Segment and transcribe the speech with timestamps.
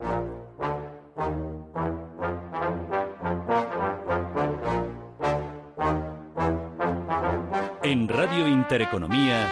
[0.00, 0.06] En
[8.08, 9.50] Radio Intereconomía,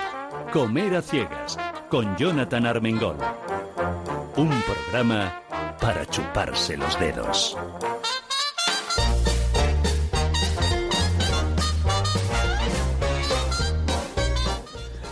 [0.52, 1.58] Comer a Ciegas,
[1.90, 3.16] con Jonathan Armengol.
[4.36, 5.42] Un programa
[5.80, 7.56] para chuparse los dedos.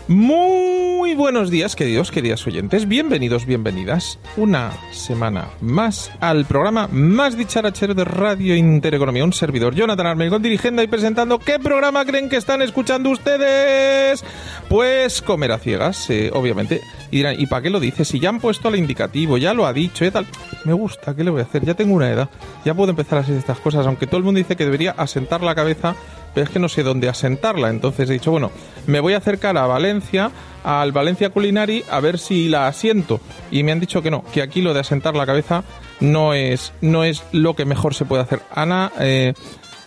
[0.06, 2.86] Muy buenos días, queridos, queridas oyentes.
[2.86, 4.70] Bienvenidos, bienvenidas una
[5.04, 9.22] semana más al programa más dicharachero de Radio Intereconomía.
[9.22, 11.38] Un servidor, Jonathan Armengol, dirigiendo y presentando.
[11.38, 14.24] ¿Qué programa creen que están escuchando ustedes?
[14.70, 16.80] Pues comer a ciegas, eh, obviamente.
[17.10, 18.06] Y dirán, ¿y para qué lo dice?
[18.06, 20.26] Si ya han puesto el indicativo, ya lo ha dicho y tal.
[20.64, 21.66] Me gusta, ¿qué le voy a hacer?
[21.66, 22.30] Ya tengo una edad,
[22.64, 25.42] ya puedo empezar a hacer estas cosas, aunque todo el mundo dice que debería asentar
[25.42, 25.94] la cabeza
[26.34, 27.70] pero es que no sé dónde asentarla.
[27.70, 28.50] Entonces he dicho, bueno,
[28.86, 30.32] me voy a acercar a Valencia,
[30.64, 33.20] al Valencia Culinary, a ver si la asiento.
[33.50, 35.62] Y me han dicho que no, que aquí lo de asentar la cabeza
[36.00, 38.40] no es, no es lo que mejor se puede hacer.
[38.50, 39.34] Ana eh,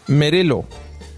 [0.07, 0.65] Merelo,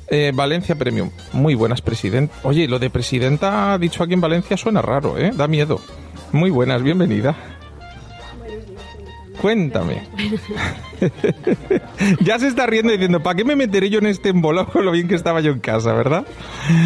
[0.08, 1.12] eh, Valencia Premium.
[1.34, 2.34] Muy buenas, presidenta.
[2.44, 5.32] Oye, lo de presidenta dicho aquí en Valencia suena raro, ¿eh?
[5.36, 5.80] Da miedo.
[6.32, 7.36] Muy buenas, bienvenida.
[9.42, 10.04] Cuéntame.
[12.22, 14.92] ya se está riendo diciendo, ¿para qué me meteré yo en este embolado con lo
[14.92, 16.26] bien que estaba yo en casa, verdad?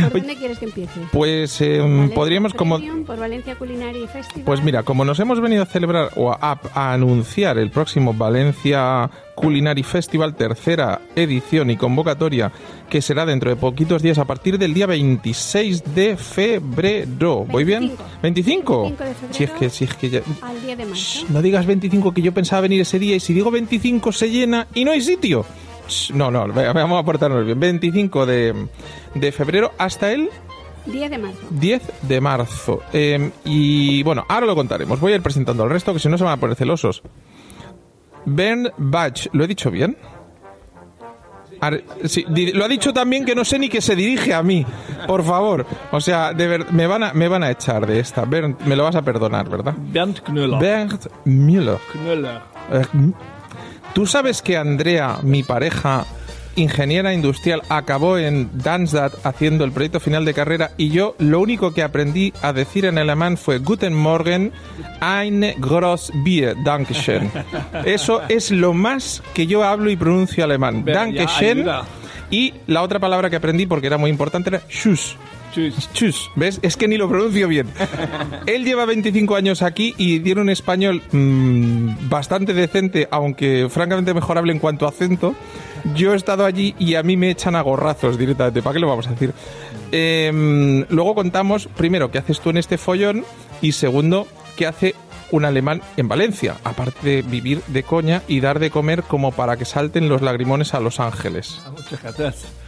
[0.02, 1.00] ¿Por dónde quieres que empiece?
[1.12, 2.78] Pues eh, podríamos como...
[2.78, 4.44] Premium, Por Valencia Culinary Festival.
[4.46, 9.10] Pues mira, como nos hemos venido a celebrar o a, a anunciar el próximo Valencia
[9.36, 12.52] Culinary Festival, tercera edición y convocatoria,
[12.90, 17.46] que será dentro de poquitos días a partir del día 26 de febrero.
[17.46, 17.92] ¿Voy bien?
[18.22, 18.98] 25 ¿25?
[18.98, 20.22] de Si es que, si es que ya...
[20.42, 21.26] Al día de marzo.
[21.26, 24.30] Shh, no digas 25 que yo pensaba venir ese día y si digo 25 se
[24.30, 25.46] llena y no hay sitio.
[25.88, 27.60] Shh, No, no, vamos a portarnos bien.
[27.60, 28.68] 25 de,
[29.16, 30.30] de febrero hasta el
[30.86, 31.40] 10 de marzo.
[31.50, 32.82] 10 de marzo.
[32.92, 35.00] Eh, y bueno, ahora lo contaremos.
[35.00, 37.02] Voy a ir presentando al resto, que si no se van a poner celosos.
[38.26, 39.98] Bern Bach, ¿lo he dicho bien?
[41.62, 44.44] Ar- sí, di- lo ha dicho también que no sé ni que se dirige a
[44.44, 44.66] mí.
[45.08, 45.66] Por favor.
[45.92, 48.26] O sea, de ver, me, van a, me van a echar de esta.
[48.26, 49.74] Bernd, me lo vas a perdonar, ¿verdad?
[49.78, 50.60] Bernd Knöller.
[50.60, 51.78] Bernd Müller.
[51.94, 52.42] Knöller.
[52.72, 52.86] Eh,
[53.94, 56.06] ¿Tú sabes que Andrea, mi pareja,
[56.56, 61.74] ingeniera industrial, acabó en Darmstadt haciendo el proyecto final de carrera y yo lo único
[61.74, 64.52] que aprendí a decir en alemán fue Guten Morgen,
[65.00, 67.32] ein groß Bier, Dankeschön.
[67.86, 70.84] Eso es lo más que yo hablo y pronuncio alemán.
[70.86, 71.66] Dankeschön.
[72.32, 75.16] Y la otra palabra que aprendí porque era muy importante era Tschüss.
[75.94, 76.60] Chus, ¿ves?
[76.62, 77.68] Es que ni lo pronuncio bien.
[78.46, 84.52] Él lleva 25 años aquí y tiene un español mm, bastante decente, aunque francamente mejorable
[84.52, 85.36] en cuanto a acento.
[85.96, 88.62] Yo he estado allí y a mí me echan a gorrazos directamente.
[88.62, 89.34] ¿Para qué lo vamos a decir?
[89.92, 93.26] Em, luego contamos, primero, qué haces tú en este follón
[93.62, 94.96] y segundo, qué hace
[95.32, 99.58] un alemán en Valencia, aparte de vivir de coña y dar de comer como para
[99.58, 101.60] que salten los lagrimones a Los Ángeles.
[102.02, 102.44] Gracias.
[102.44, 102.63] ¿Mm?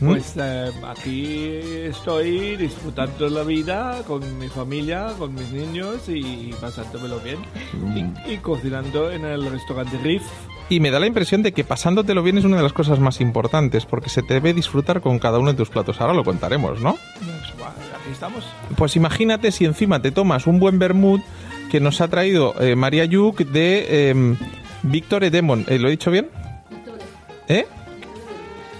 [0.00, 7.20] Pues eh, aquí estoy disfrutando la vida con mi familia, con mis niños y pasándomelo
[7.20, 7.38] bien.
[7.74, 8.14] Mm.
[8.26, 10.22] Y, y cocinando en el restaurante Riff.
[10.70, 13.20] Y me da la impresión de que pasándotelo bien es una de las cosas más
[13.20, 16.00] importantes, porque se te ve disfrutar con cada uno de tus platos.
[16.00, 16.96] Ahora lo contaremos, ¿no?
[17.18, 18.44] Pues, bueno, aquí estamos.
[18.76, 21.20] Pues imagínate si encima te tomas un buen vermut
[21.72, 24.36] que nos ha traído eh, María Yuk de eh,
[24.82, 25.64] Víctor Edemon.
[25.68, 26.28] Eh, ¿Lo he dicho bien?
[27.48, 27.66] ¿Eh?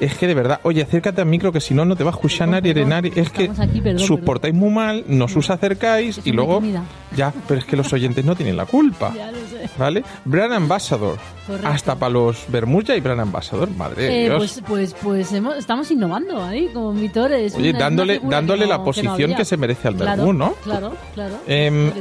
[0.01, 2.15] Es que de verdad, oye, acércate al micro que si no, no te va a
[2.15, 3.13] escuchar nadie, nadie.
[3.15, 6.55] Es que aquí, perdón, soportáis muy mal, nos os acercáis Es y luego...
[6.55, 6.83] comida.
[7.15, 9.13] Ya, pero es que los oyentes no tienen la culpa.
[9.21, 9.69] Ya lo sé.
[9.79, 10.03] ¿Vale?
[10.25, 11.19] Brand Ambassador.
[11.47, 11.69] Correcto.
[11.69, 14.39] Hasta para los Bermuds ya hay Brand Ambassador, madre de Eh, Dios.
[14.39, 17.33] pues pues, pues hemos- estamos innovando ahí con Víctor.
[17.33, 20.33] Es Oye, una- dándole- una dándole la posición no que se merece al Claro, vermú,
[20.33, 20.55] ¿no?
[20.65, 21.35] Claro, claro.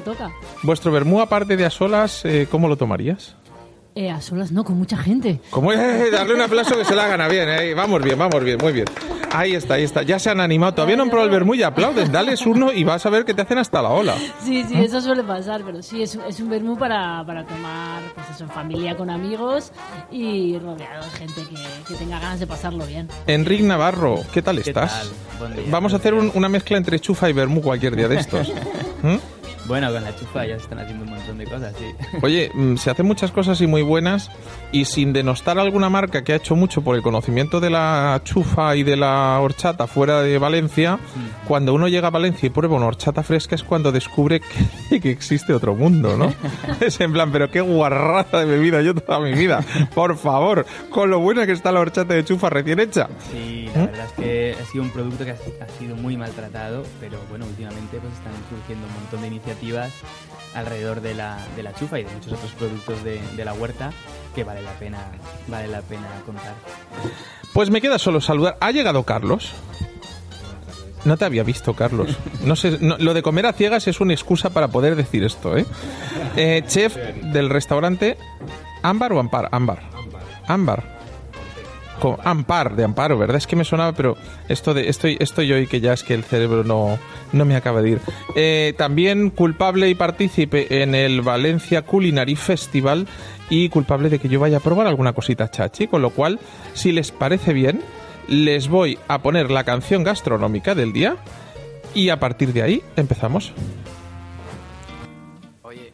[0.06, 0.31] Toca.
[0.63, 3.35] Vuestro vermú, aparte de a solas, eh, ¿cómo lo tomarías?
[3.95, 5.41] Eh, a solas no, con mucha gente.
[5.50, 6.12] ¿Cómo es?
[6.12, 7.74] Darle un aplauso que se la gana bien, ¿eh?
[7.74, 8.86] Vamos bien, vamos bien, muy bien.
[9.31, 10.03] Ahí está, ahí está.
[10.03, 10.74] Ya se han animado.
[10.75, 12.12] Todavía no han probado el vermú y aplauden.
[12.12, 14.15] Dales uno y vas a ver que te hacen hasta la ola.
[14.44, 18.27] Sí, sí, eso suele pasar, pero sí, es, es un vermú para, para tomar, pues
[18.31, 19.71] eso, en familia con amigos
[20.12, 21.56] y rodeado de gente que,
[21.88, 23.07] que tenga ganas de pasarlo bien.
[23.27, 25.00] Enric Navarro, ¿qué tal ¿Qué estás?
[25.00, 25.09] tal?
[25.39, 25.63] Buen día.
[25.69, 28.51] Vamos a hacer un- una mezcla entre chufa y vermú cualquier día de estos.
[29.03, 29.15] ¿Mm?
[29.69, 31.86] Bueno, con la chufa ya se están haciendo un montón de cosas, sí.
[32.24, 34.31] Oye, mm, se hacen muchas cosas y muy buenas
[34.71, 38.75] y sin denostar alguna marca que ha hecho mucho por el conocimiento de la chufa
[38.75, 40.98] y de la horchata fuera de Valencia,
[41.48, 44.42] cuando uno llega a Valencia y prueba una horchata fresca es cuando descubre
[44.89, 46.33] que, que existe otro mundo, ¿no?
[46.80, 49.63] es en plan, pero qué guarrada de bebida yo toda mi vida.
[49.94, 53.07] Por favor, con lo buena que está la horchata de chufa recién hecha.
[53.31, 57.19] Sí, la verdad es que ha sido un producto que ha sido muy maltratado, pero
[57.30, 59.58] bueno, últimamente pues están surgiendo un montón de iniciativas
[60.53, 63.91] alrededor de la, de la chufa y de muchos otros productos de, de la huerta
[64.33, 65.00] que vale la pena
[65.47, 66.56] vale la pena contar.
[67.53, 68.57] Pues me queda solo saludar.
[68.59, 69.51] ¿Ha llegado Carlos?
[71.06, 72.17] No te había visto, Carlos.
[72.44, 75.65] No sé, lo de comer a ciegas es una excusa para poder decir esto, ¿eh?
[76.35, 78.17] eh chef del restaurante
[78.81, 79.50] Ámbar o Ampar?
[79.51, 79.79] Ámbar.
[80.47, 80.99] Ámbar.
[82.24, 83.38] Ampar, de Amparo, ¿verdad?
[83.38, 84.18] Es que me sonaba, pero
[84.48, 86.98] esto de estoy, estoy hoy que ya es que el cerebro no,
[87.31, 88.01] no me acaba de ir.
[88.36, 93.07] Eh, también culpable y partícipe en el Valencia Culinary Festival
[93.50, 96.40] y culpable de que yo vaya a probar alguna cosita chachi, con lo cual,
[96.74, 97.81] si les parece bien,
[98.28, 101.18] les voy a poner la canción gastronómica del día
[101.94, 103.54] y a partir de ahí empezamos.
[105.63, 105.92] Oye,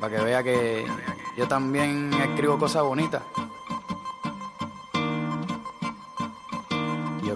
[0.00, 0.84] para que vea que
[1.38, 3.22] yo también escribo cosas bonitas.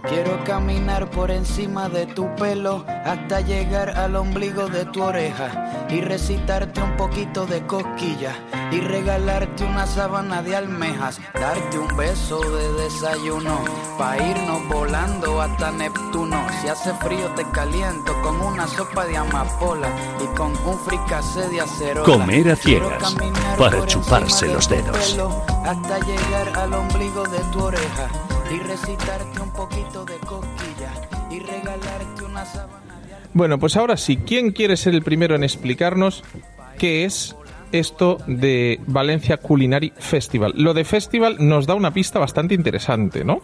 [0.09, 6.01] Quiero caminar por encima de tu pelo hasta llegar al ombligo de tu oreja y
[6.01, 8.37] recitarte un poquito de cosquillas
[8.71, 13.59] y regalarte una sábana de almejas, darte un beso de desayuno
[13.99, 16.47] pa irnos volando hasta Neptuno.
[16.61, 19.89] Si hace frío te caliento con una sopa de amapola
[20.23, 22.05] y con un fricase de acero.
[22.05, 23.15] Comer a ciegas
[23.59, 25.19] para chuparse los dedos.
[25.65, 28.09] Hasta llegar al ombligo de tu oreja
[28.53, 30.93] y recitarte un poquito de cosquilla
[31.31, 33.01] y regalarte una sábana.
[33.33, 36.23] Bueno, pues ahora sí, ¿quién quiere ser el primero en explicarnos
[36.79, 37.35] qué es
[37.73, 40.53] esto de Valencia Culinary Festival?
[40.57, 43.41] Lo de festival nos da una pista bastante interesante, ¿no?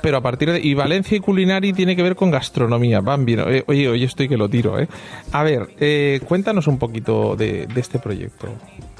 [0.00, 0.60] Pero a partir de...
[0.60, 3.02] Y Valencia y Culinary tiene que ver con gastronomía.
[3.06, 4.88] Eh, oye, oye, estoy que lo tiro, ¿eh?
[5.30, 8.48] A ver, eh, cuéntanos un poquito de, de, este proyecto.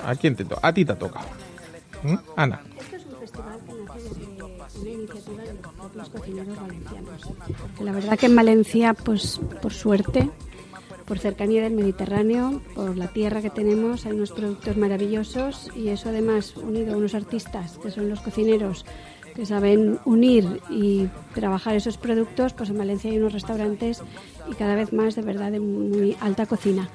[0.07, 0.61] ¿A quién te toca?
[0.63, 1.21] A ti te toca.
[2.05, 2.17] ¿Mm?
[2.37, 2.61] Ana.
[6.09, 7.23] Cocineros valencianos.
[7.81, 10.31] La verdad que en Valencia, pues por suerte,
[11.07, 16.09] por cercanía del Mediterráneo, por la tierra que tenemos, hay unos productos maravillosos y eso
[16.09, 18.85] además unido a unos artistas que son los cocineros
[19.35, 24.03] que saben unir y trabajar esos productos, pues en Valencia hay unos restaurantes
[24.51, 26.91] y cada vez más de verdad de muy alta cocina.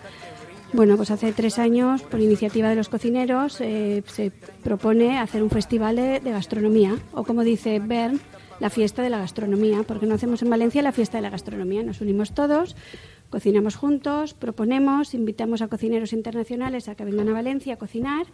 [0.74, 4.32] Bueno, pues hace tres años, por iniciativa de los cocineros, eh, se
[4.64, 8.20] propone hacer un festival de, de gastronomía, o como dice Bern,
[8.60, 11.84] la fiesta de la gastronomía, porque no hacemos en Valencia la fiesta de la gastronomía.
[11.84, 12.76] Nos unimos todos,
[13.30, 18.26] cocinamos juntos, proponemos, invitamos a cocineros internacionales a que vengan a Valencia a cocinar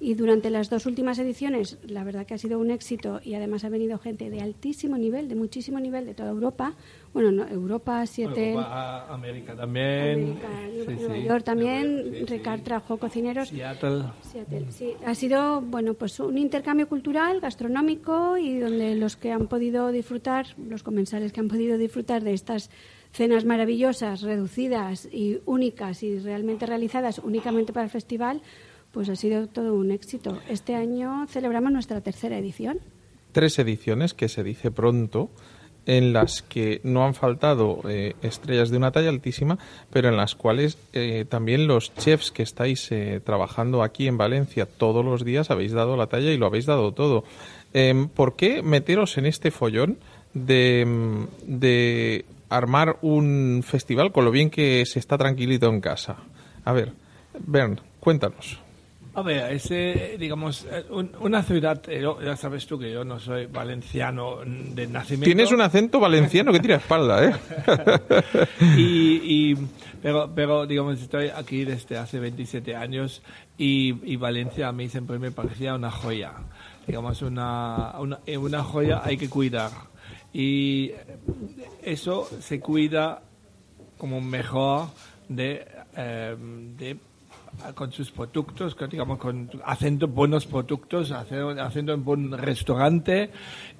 [0.00, 3.64] y durante las dos últimas ediciones, la verdad que ha sido un éxito y además
[3.64, 6.74] ha venido gente de altísimo nivel, de muchísimo nivel de toda Europa.
[7.12, 8.54] Bueno, no, Europa, siete.
[8.56, 10.38] América también.
[10.44, 10.48] América,
[10.86, 12.26] Nueva York también.
[12.26, 13.48] Ricard trajo cocineros.
[13.48, 14.04] Seattle.
[14.68, 19.90] Sí, ha sido, bueno, pues un intercambio cultural, gastronómico y donde los que han podido
[19.90, 22.70] disfrutar, los comensales que han podido disfrutar de estas
[23.12, 28.40] cenas maravillosas, reducidas y únicas y realmente realizadas únicamente para el festival,
[28.92, 30.38] pues ha sido todo un éxito.
[30.48, 32.78] Este año celebramos nuestra tercera edición.
[33.32, 35.30] Tres ediciones, que se dice pronto,
[35.86, 39.58] en las que no han faltado eh, estrellas de una talla altísima,
[39.92, 44.66] pero en las cuales eh, también los chefs que estáis eh, trabajando aquí en Valencia
[44.66, 47.24] todos los días habéis dado la talla y lo habéis dado todo.
[47.72, 49.98] Em, ¿Por qué meteros en este follón
[50.34, 50.86] de,
[51.46, 56.16] de armar un festival con lo bien que se está tranquilito en casa?
[56.64, 56.92] A ver,
[57.38, 58.58] Bern, cuéntanos.
[59.12, 60.84] A ver, ese, digamos, eh,
[61.20, 65.24] una ciudad, eh, ya sabes tú que yo no soy valenciano de nacimiento.
[65.24, 67.34] Tienes un acento valenciano que tira espalda, ¿eh?
[68.78, 69.56] y,
[70.00, 73.22] pero, pero, digamos, estoy aquí desde hace 27 años
[73.58, 76.32] y, y Valencia a mí siempre me parecía una joya.
[76.86, 79.70] Digamos, una, una, una joya hay que cuidar.
[80.32, 80.92] Y
[81.82, 83.22] eso se cuida
[83.98, 84.88] como mejor
[85.28, 86.36] de, eh,
[86.78, 86.96] de
[87.74, 93.30] con sus productos, digamos, con, haciendo buenos productos, haciendo, un buen restaurante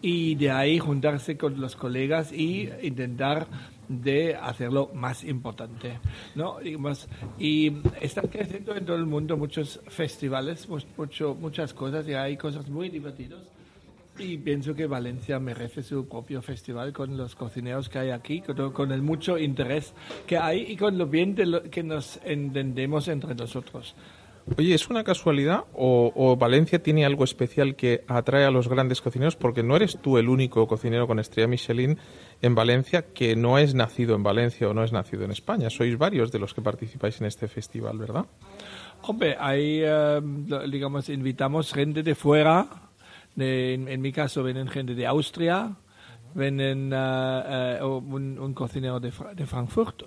[0.02, 3.46] y de ahí juntarse con los colegas y intentar
[3.88, 5.98] de hacerlo más importante,
[6.34, 6.60] ¿no?
[6.60, 7.08] Digamos,
[7.38, 12.68] y están creciendo en todo el mundo muchos festivales, mucho, muchas cosas y hay cosas
[12.68, 13.40] muy divertidas
[14.20, 18.72] Y pienso que Valencia merece su propio festival con los cocineros que hay aquí, con,
[18.72, 19.94] con el mucho interés
[20.26, 23.94] que hay y con lo bien de lo que nos entendemos entre nosotros.
[24.56, 29.00] Oye, ¿es una casualidad o, o Valencia tiene algo especial que atrae a los grandes
[29.00, 29.36] cocineros?
[29.36, 31.98] Porque no eres tú el único cocinero con estrella Michelin
[32.42, 35.70] en Valencia que no es nacido en Valencia o no es nacido en España.
[35.70, 38.26] Sois varios de los que participáis en este festival, ¿verdad?
[39.02, 40.20] Hombre, ahí, eh,
[40.68, 42.89] digamos, invitamos gente de fuera.
[43.34, 45.76] De- en, en mi caso, vienen gente de Austria,
[46.34, 50.02] vienen eh, eh, un, un cocinero de, de Frankfurt,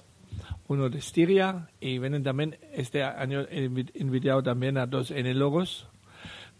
[0.67, 3.45] uno de Estiria, y vienen también, este año
[3.95, 5.87] invitado también a dos enólogos.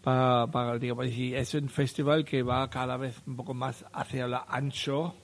[0.02, 4.28] Para, para, digamos, y es un festival que va cada vez un poco más hacia
[4.28, 5.16] la ancho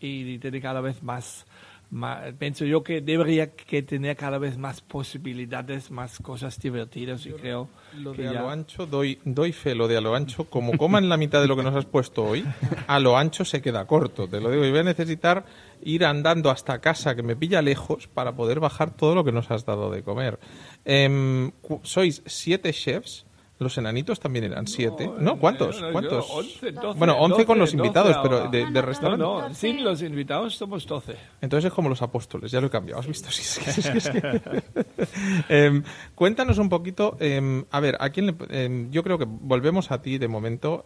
[0.00, 1.46] y tiene cada vez más,
[1.90, 7.32] más- pienso yo que debería que tener cada vez más posibilidades, más cosas divertidas y
[7.32, 10.14] creo Lo que de a ya- lo ancho, doy, doy fe, lo de a lo
[10.14, 12.44] ancho, como coman la mitad de lo que nos has puesto hoy,
[12.86, 15.44] a lo ancho se queda corto, te lo digo, y voy a necesitar
[15.82, 19.50] ir andando hasta casa, que me pilla lejos, para poder bajar todo lo que nos
[19.50, 20.38] has dado de comer.
[20.84, 23.24] Em, sois siete chefs,
[23.58, 25.38] los enanitos también eran siete, ¿no?
[25.38, 25.80] ¿Cuántos?
[25.80, 26.28] No, no, ¿Cuántos?
[26.28, 29.22] yo, 11, 12, bueno, 11 con los 12 invitados, pero de, de No, restaurante.
[29.24, 31.14] no, sin los invitados somos 12.
[31.40, 33.28] Entonces es como los apóstoles, ya lo he cambiado, ¿has visto?
[33.32, 34.10] Sí, sí, sí, sí, sí.
[35.48, 35.82] Em,
[36.14, 40.02] cuéntanos un poquito, em, a ver, ¿a quién le- em, yo creo que volvemos a
[40.02, 40.84] ti de momento.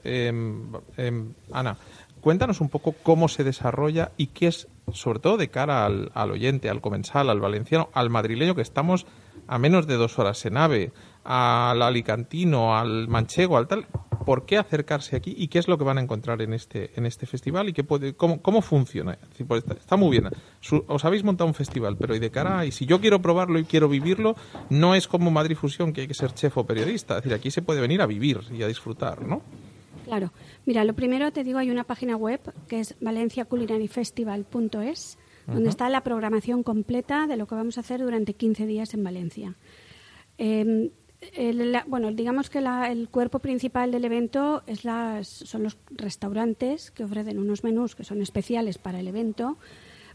[1.52, 1.76] Ana,
[2.20, 6.30] cuéntanos un poco cómo se desarrolla y qué es, sobre todo de cara al, al
[6.32, 9.06] oyente, al comensal, al valenciano, al madrileño, que estamos
[9.46, 10.92] a menos de dos horas en AVE,
[11.24, 13.86] al alicantino, al manchego, al tal.
[14.26, 17.06] ¿Por qué acercarse aquí y qué es lo que van a encontrar en este en
[17.06, 19.14] este festival y qué puede, cómo, cómo funciona?
[19.14, 20.28] Es decir, pues está, está muy bien.
[20.60, 23.58] Su- os habéis montado un festival, pero y de cara y si yo quiero probarlo
[23.58, 24.36] y quiero vivirlo,
[24.68, 27.16] no es como Madrid Fusión que hay que ser chef o periodista.
[27.16, 29.40] Es decir, aquí se puede venir a vivir y a disfrutar, ¿no?
[30.04, 30.30] Claro.
[30.66, 36.02] Mira, lo primero te digo, hay una página web que es valenciaculinarifestival.es, donde está la
[36.02, 39.54] programación completa de lo que vamos a hacer durante 15 días en Valencia.
[40.36, 45.64] Eh, el- la- bueno, digamos que la- el cuerpo principal del evento es las, son
[45.64, 49.56] los restaurantes que ofrecen unos menús que son especiales para el evento.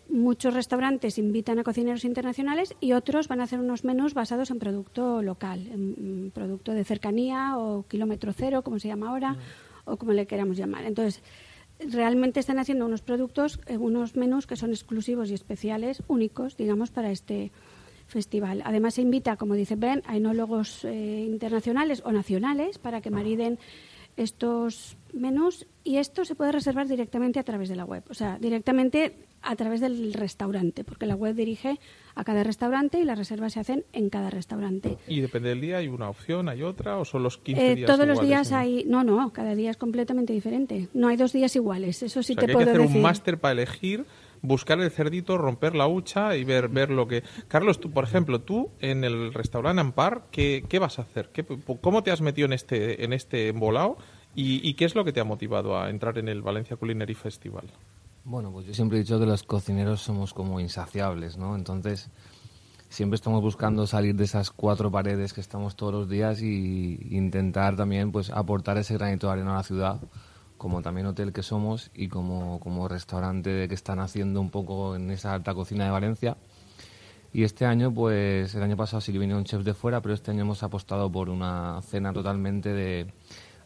[0.09, 4.59] Muchos restaurantes invitan a cocineros internacionales y otros van a hacer unos menús basados en
[4.59, 9.37] producto local, en, en producto de cercanía o kilómetro cero, como se llama ahora,
[9.85, 10.83] o como le queramos llamar.
[10.85, 11.23] Entonces,
[11.79, 16.91] realmente están haciendo unos productos, eh, unos menús que son exclusivos y especiales, únicos, digamos,
[16.91, 17.51] para este
[18.07, 18.61] festival.
[18.65, 23.57] Además, se invita, como dice Ben, a enólogos eh, internacionales o nacionales para que mariden
[24.15, 28.37] estos menús y esto se puede reservar directamente a través de la web, o sea,
[28.39, 31.79] directamente a través del restaurante, porque la web dirige
[32.15, 34.97] a cada restaurante y las reservas se hacen en cada restaurante.
[35.07, 37.91] Y depende del día, hay una opción, hay otra, o son los 15 Eh, días
[37.91, 38.57] todos los días ¿no?
[38.57, 40.87] hay, no, no, cada día es completamente diferente.
[40.93, 42.81] No hay dos días iguales, eso sí o sea, te que hay puedo que hacer
[42.83, 42.97] decir.
[42.97, 44.05] un máster para elegir,
[44.43, 47.23] buscar el cerdito, romper la hucha y ver, ver lo que...
[47.47, 51.29] Carlos, tú, por ejemplo, tú en el restaurante Ampar, ¿qué, qué vas a hacer?
[51.33, 51.45] ¿Qué-
[51.81, 53.97] ¿Cómo te has metido en este, en este embolado?
[54.35, 57.15] ¿Y, y qué es lo que te ha motivado a entrar en el Valencia Culinary
[57.15, 57.65] Festival?
[58.25, 61.55] Bueno, pues yo siempre he dicho que los cocineros somos como insaciables, ¿no?
[61.55, 62.09] Entonces,
[62.89, 67.75] siempre estamos buscando salir de esas cuatro paredes que estamos todos los días y intentar
[67.75, 70.01] también pues aportar ese granito de arena a la ciudad,
[70.63, 75.11] como también hotel que somos y como, como restaurante que están haciendo un poco en
[75.11, 76.37] esa alta cocina de Valencia.
[77.33, 80.31] Y este año, pues el año pasado sí que vinieron chefs de fuera, pero este
[80.31, 83.11] año hemos apostado por una cena totalmente de,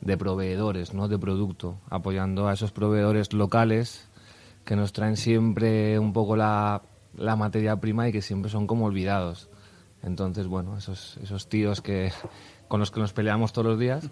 [0.01, 1.08] de proveedores, ¿no?
[1.08, 4.10] De producto, apoyando a esos proveedores locales
[4.66, 6.82] que nos traen siempre un poco la,
[7.16, 9.51] la materia prima y que siempre son como olvidados.
[10.01, 12.12] Entonces, bueno, esos, esos tíos que
[12.68, 14.10] con los que nos peleamos todos los días,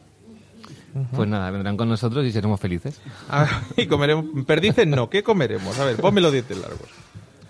[1.15, 2.99] pues nada, vendrán con nosotros y seremos felices.
[3.29, 4.25] Ah, y comeremos...
[4.45, 5.77] Perdices no, ¿qué comeremos?
[5.79, 6.87] A ver, ponme los dientes largos.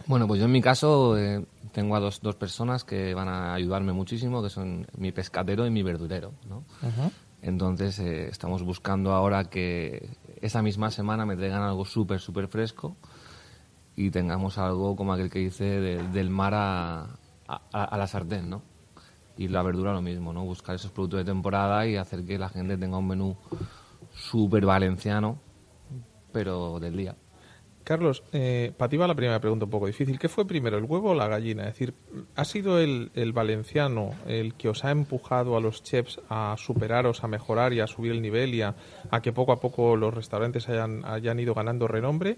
[0.07, 3.53] Bueno, pues yo en mi caso eh, tengo a dos, dos personas que van a
[3.53, 6.63] ayudarme muchísimo, que son mi pescatero y mi verdurero, ¿no?
[7.41, 10.09] Entonces eh, estamos buscando ahora que
[10.41, 12.95] esa misma semana me traigan algo súper, súper fresco
[13.95, 17.01] y tengamos algo como aquel que dice de- del mar a,
[17.47, 18.61] a- a la sartén, ¿no?
[19.37, 20.43] Y la verdura lo mismo, ¿no?
[20.43, 23.35] Buscar esos productos de temporada y hacer que la gente tenga un menú
[24.13, 25.39] súper valenciano,
[26.31, 27.15] pero del día.
[27.85, 30.17] Carlos, eh, para ti va la primera pregunta un poco difícil.
[30.17, 31.67] ¿Qué fue primero, el huevo o la gallina?
[31.67, 31.93] Es decir,
[32.35, 37.23] ¿ha sido el, el valenciano el que os ha empujado a los chefs a superaros,
[37.23, 38.73] a mejorar y a subir el nivel y a,
[39.11, 42.37] a que poco a poco los restaurantes hayan, hayan ido ganando renombre?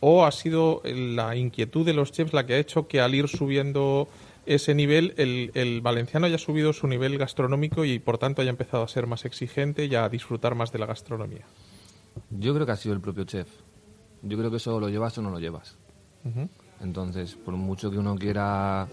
[0.00, 3.28] ¿O ha sido la inquietud de los chefs la que ha hecho que al ir
[3.28, 4.08] subiendo
[4.46, 8.82] ese nivel, el, el valenciano haya subido su nivel gastronómico y por tanto haya empezado
[8.82, 11.44] a ser más exigente y a disfrutar más de la gastronomía?
[12.30, 13.48] Yo creo que ha sido el propio chef.
[14.22, 15.76] Yo creo que eso lo llevas o no lo llevas.
[16.80, 18.88] Entonces, por mucho que uno quiera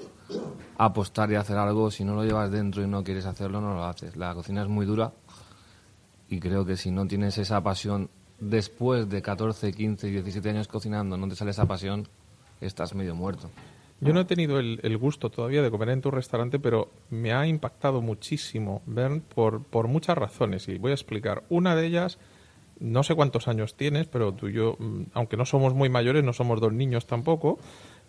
[0.78, 3.86] apostar y hacer algo, si no lo llevas dentro y no quieres hacerlo, no lo
[3.86, 4.16] haces.
[4.16, 5.14] La cocina es muy dura
[6.30, 11.18] y creo que si no tienes esa pasión después de 14, 15, 17 años cocinando,
[11.18, 12.08] no te sale esa pasión,
[12.62, 13.50] estás medio muerto.
[14.02, 17.32] Yo no he tenido el, el gusto todavía de comer en tu restaurante, pero me
[17.32, 21.44] ha impactado muchísimo ver por, por muchas razones y voy a explicar.
[21.50, 22.20] Una de ellas,
[22.80, 26.24] no sé cuántos años tienes, pero tú y yo, mm, aunque no somos muy mayores,
[26.24, 27.60] no somos dos niños tampoco,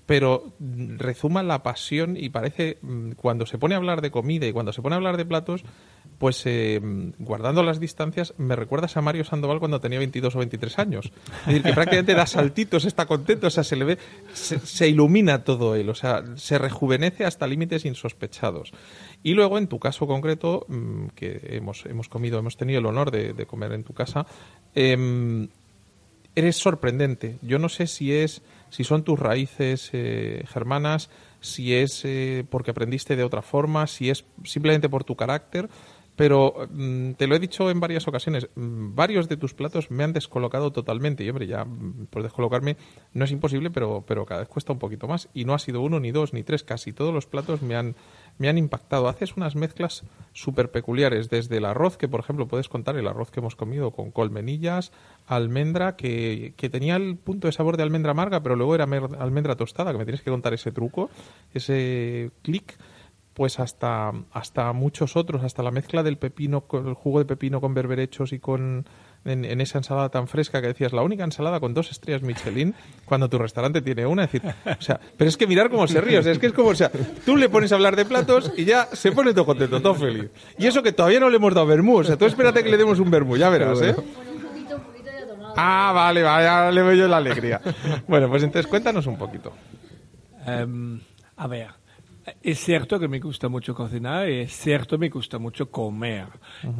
[0.07, 4.47] pero mm, rezuma la pasión y parece, mm, cuando se pone a hablar de comida
[4.47, 5.65] y cuando se pone a hablar de platos,
[6.19, 6.81] pues eh,
[7.19, 11.13] guardando las distancias, me recuerdas a Mario Sandoval cuando tenía 22 o 23 años.
[11.41, 13.75] Es decir, que prácticamente da saltitos, está contento, o sea, se
[14.33, 18.73] se, ilumina todo él, o sea, se rejuvenece hasta límites insospechados.
[19.23, 23.11] Y luego, en tu caso concreto, mm, que hemos, hemos comido, hemos tenido el honor
[23.11, 24.27] de, de comer en tu casa,
[24.75, 25.49] em,
[26.35, 27.37] eres sorprendente.
[27.43, 32.71] Yo no sé si es, si son tus raíces eh, germanas, si es eh, porque
[32.71, 35.69] aprendiste de otra forma, si es simplemente por tu carácter,
[36.17, 40.05] pero mm, te lo he dicho en varias ocasiones, mm, varios de tus platos me
[40.05, 41.25] han descolocado totalmente.
[41.25, 42.77] Y hombre, ya mm, por descolocarme
[43.13, 45.29] no es imposible, pero, pero cada vez cuesta un poquito más.
[45.35, 47.97] Y no ha sido uno, ni dos, ni tres, casi todos los platos me han,
[48.39, 49.09] me han impactado.
[49.09, 53.33] Haces unas mezclas súper peculiares, desde el arroz, que por ejemplo puedes contar el arroz
[53.33, 54.93] que hemos comido con colmenillas,
[55.27, 59.57] almendra, que, que tenía el punto de sabor de almendra amarga, pero luego era almendra
[59.57, 61.11] tostada, que me tienes que contar ese truco,
[61.53, 62.77] ese clic
[63.35, 67.61] pues hasta, hasta muchos otros, hasta la mezcla del pepino, con el jugo de pepino
[67.61, 68.87] con berberechos y con
[69.25, 72.75] en, esa ensalada tan fresca que decías, la única ensalada con dos estrellas Michelin,
[73.05, 76.01] cuando tu restaurante tiene una, es decir, o sea, pero es que mirar cómo se
[76.01, 76.91] ríe, o sea, es que es como, o sea,
[77.25, 80.31] tú le pones a hablar de platos y ya se pone todo contento, todo feliz.
[80.59, 82.77] Y eso que todavía no le hemos dado vermú, o sea, tú espérate que le
[82.77, 83.97] demos un vermú, ya verás, ¿eh?
[85.57, 87.61] Ah, vale, vale, le veo yo la alegría.
[88.09, 89.53] Bueno, pues entonces cuéntanos un poquito.
[90.47, 91.01] Em,
[91.37, 91.69] a ver,
[92.43, 96.27] es cierto que me gusta mucho cocinar y es cierto que me gusta mucho comer.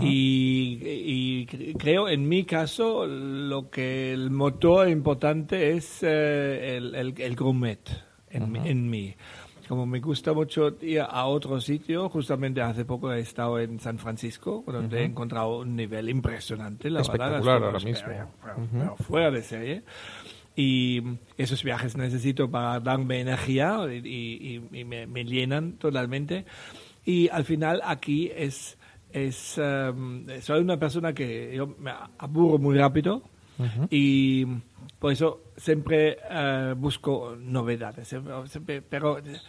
[0.01, 6.95] y, y cre- creo, en mi caso, lo que el motor importante es eh, el,
[6.95, 7.81] el, el gourmet
[8.31, 9.15] en, mi- en mí.
[9.69, 13.99] Como me gusta mucho ir a otro sitio, justamente hace poco he estado en San
[13.99, 16.91] Francisco, donde he encontrado un nivel impresionante.
[16.91, 18.29] La verdad, Espectacular esto- ahora mismo.
[18.45, 19.83] pero- pero fuera de serie.
[20.57, 21.03] Y
[21.37, 26.45] esos viajes necesito para darme energía y, y- y me, me llenan totalmente.
[27.05, 28.79] Y al final aquí es,
[29.13, 33.23] es em, soy una persona que yo me aburro muy rápido
[33.91, 34.45] y
[34.99, 38.09] por eso siempre eh, busco novedades.
[38.09, 39.41] Siempre- siempre- pero eh,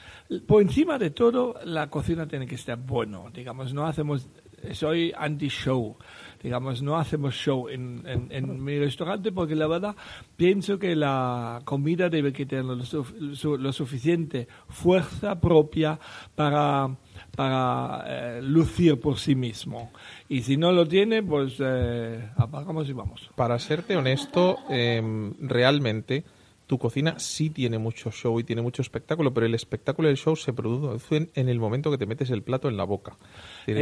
[0.47, 3.29] por encima de todo, la cocina tiene que estar bueno.
[3.33, 4.27] Digamos, no hacemos,
[4.73, 5.97] soy anti-show.
[6.45, 9.95] Digamos, no hacemos show en, en- en mi restaurante porque la verdad
[10.38, 15.99] pienso que la comida debe tener lo suficiente fuerza propia
[16.36, 16.95] para,
[17.36, 19.91] para eh, lucir por sí mismo.
[20.29, 23.27] Y si no lo tiene, pues eh, apagamos y vamos.
[23.36, 26.23] Para serte honesto, em, realmente
[26.67, 30.36] tu cocina sí tiene mucho show y tiene mucho espectáculo, pero el espectáculo del show
[30.36, 33.17] se produce en, el momento que te metes el plato en la boca.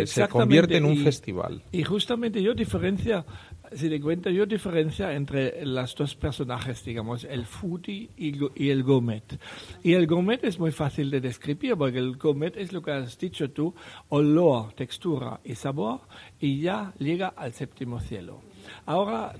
[0.06, 1.64] Se convierte en un y- festival.
[1.72, 3.26] Y justamente yo diferencia,
[3.72, 9.40] si te cuenta, yo diferencia entre los dos personajes, digamos, el foodie y el gourmet.
[9.82, 13.18] Y el gourmet es muy fácil de describir, porque el gourmet es lo que has
[13.18, 13.74] dicho tú,
[14.10, 16.02] olor, textura y sabor,
[16.40, 18.42] y ya llega al séptimo cielo.
[18.86, 19.34] Ahora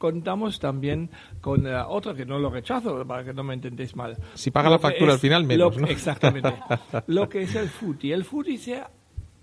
[0.00, 1.10] contamos también
[1.42, 4.16] con eh, otro que no lo rechazo, para que no me entendéis mal.
[4.34, 5.86] Si paga Lo la factura al final, menos, lo- ¿no?
[5.88, 6.54] Exactamente.
[7.06, 8.14] lo que es el foodie.
[8.14, 8.82] El foodie se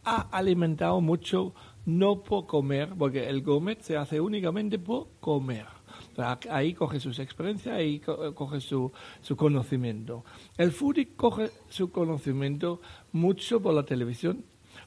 [0.04, 1.54] ha alimentado mucho
[1.86, 5.66] no por comer, porque el gourmet se hace únicamente por comer.
[6.50, 8.92] Ahí coge sus experiencias, ahí co- coge su,
[9.22, 10.26] su conocimiento.
[10.58, 14.44] El foodie coge su conocimiento mucho por la televisión,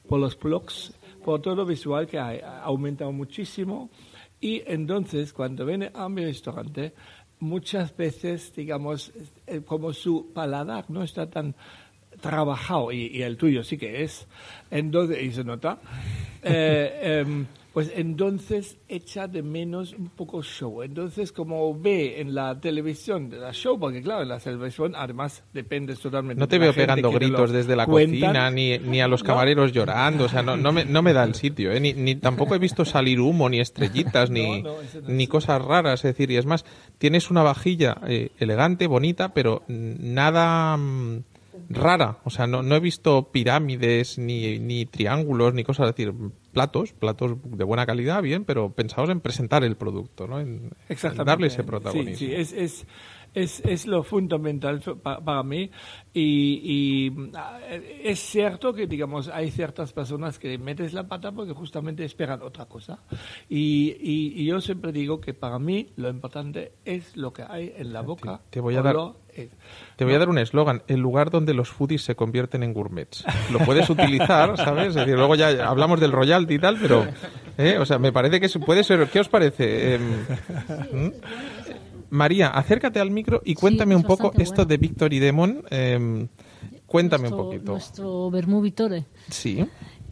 [0.07, 3.89] por los blogs, por todo visual que ha aumentado muchísimo.
[4.41, 6.93] Y entonces, cuando viene a mi restaurante,
[7.39, 9.11] muchas veces, digamos,
[9.45, 11.55] eh, como su paladar no está tan
[12.19, 14.27] trabajado, y, el tuyo sí que es,
[14.71, 15.79] entonces, y se nota,
[16.43, 20.83] eh, em, pues entonces echa de menos un poco show.
[20.83, 25.43] Entonces, como ve en la televisión de la show, porque claro, en la televisión además
[25.53, 28.19] depende totalmente No te de la veo pegando gritos desde la cuentan.
[28.19, 29.27] cocina, ni, ni a los No.
[29.27, 31.79] camareros llorando, o sea, no, no, me, no me da el sitio, ¿eh?
[31.79, 34.75] ni, ni tampoco he visto salir humo, ni estrellitas, ni, No,
[35.07, 36.65] ni cosas raras, es decir, y es más,
[36.97, 41.23] tienes una vajilla eh, elegante, bonita, pero nada mm,
[41.69, 46.13] rara, o sea, no, no he visto pirámides, ni, ni triángulos, ni cosas, es decir,
[46.51, 50.39] platos, platos de buena calidad, bien, pero pensados en presentar el producto, ¿no?
[50.39, 51.29] En, en Exactamente.
[51.31, 52.17] darle ese Sí, protagonismo.
[52.17, 52.87] Sí, es, es,
[53.33, 55.71] es, es lo fundamental pa- para mí.
[56.13, 57.31] Y, y,
[58.03, 62.65] es cierto que, digamos, hay ciertas personas que metes la pata porque justamente esperan otra
[62.65, 62.99] cosa.
[63.49, 67.71] Y, y, y yo siempre digo que para mí lo importante es lo que hay
[67.77, 68.41] en la boca.
[68.49, 68.95] te voy a dar-
[69.95, 73.23] Te voy a dar un eslogan, el lugar donde los foodies se convierten en gourmets.
[73.51, 74.89] Lo puedes utilizar, ¿sabes?
[74.89, 77.05] Es decir, luego ya hablamos del royalty y tal, pero,
[77.57, 77.77] ¿eh?
[77.77, 79.95] o sea, me parece que puede ser, ¿qué os parece?
[79.95, 80.01] Em,
[80.91, 81.13] ¿m?
[82.09, 84.65] María, acércate al micro y cuéntame es un poco esto bueno.
[84.65, 85.63] de Victor y Demon.
[85.69, 86.27] em,
[86.85, 87.71] cuéntame nuestro, un poquito.
[87.71, 89.05] Nuestro vermú Vitore.
[89.29, 89.65] Sí.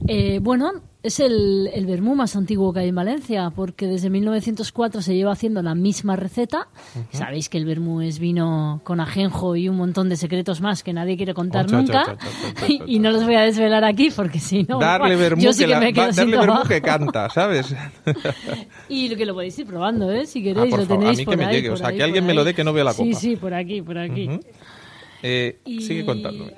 [0.08, 5.02] Eh, bueno, es el, el vermú más antiguo que hay en Valencia, porque desde 1904
[5.02, 6.68] se lleva haciendo la misma receta.
[7.12, 10.92] Sabéis que el vermú es vino con ajenjo y un montón de secretos más que
[10.92, 12.04] nadie quiere contar Oh, cha, nunca.
[12.06, 15.42] cha, cha, Y, y no los voy a desvelar aquí porque si no, darle vermú
[15.42, 16.68] yo que, sí que la- me quedo va- sin darle vermú trabajo.
[16.70, 17.74] que canta, ¿sabes?
[18.90, 20.26] Y lo que lo podéis ir probando, ¿eh?
[20.26, 21.78] Si Ah, queréis, por lo favor, a tenéis mí que por me ahí, llegue, o
[21.78, 23.20] sea, ahí, que alguien me lo dé que no vea la Sí, copa.
[23.20, 24.30] sí, por aquí, por aquí.
[25.22, 26.04] Eh, Y, sigue y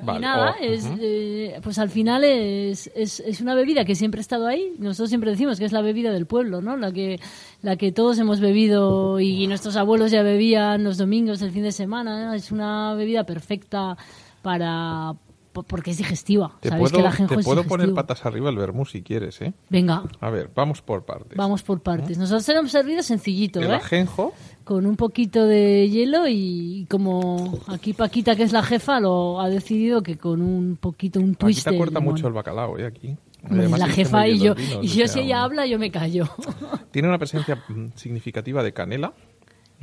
[0.03, 0.19] Vale.
[0.19, 4.21] nada, Oh, es, eh, pues al final es, es, es una bebida que siempre ha
[4.21, 4.73] estado ahí.
[4.77, 6.77] Nosotros siempre decimos que es la bebida del pueblo, ¿no?
[6.77, 7.19] La que,
[7.61, 11.71] la que todos hemos bebido y nuestros abuelos ya bebían los domingos, el fin de
[11.71, 12.35] semana.
[12.35, 13.97] Es una bebida perfecta
[14.41, 15.13] para
[15.53, 16.57] po- porque es digestiva.
[16.61, 19.53] Te Sabéis puedo, que ajenjo te puedo poner patas arriba el vermú si quieres, ¿eh?
[19.69, 21.35] Venga, A ver, vamos por partes.
[21.37, 22.17] vamos por partes.
[22.17, 23.75] Nosotros hemos servido sencillito, El ¿eh?
[23.75, 29.39] ajenjo, con un poquito de hielo y como aquí Paquita, que es la jefa, lo
[29.41, 32.85] ha decidido que con un poquito, un twist corta mucho el bacalao, ¿eh?
[32.85, 33.15] Aquí.
[33.43, 35.89] Además, la jefa y yo, vinos, y o yo sea, si ella habla, yo me
[35.89, 36.29] callo.
[36.91, 39.13] Tiene una presencia mm, significativa de canela.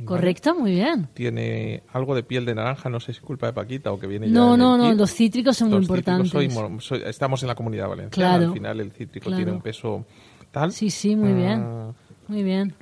[0.05, 1.09] Correcto, muy bien.
[1.13, 4.27] Tiene algo de piel de naranja, no sé si culpa de Paquita o que viene
[4.27, 4.97] ya No, en no, no, kit.
[4.97, 6.29] los cítricos son muy Los importantes.
[6.31, 9.35] soy mo- soy- estamos en la comunidad valenciana, Claro, al final el cítrico claro.
[9.37, 10.05] tiene un peso
[10.51, 10.71] tal.
[10.71, 11.59] Sí, sí, muy bien.
[11.65, 11.91] Ah,
[12.29, 12.73] Muy bien.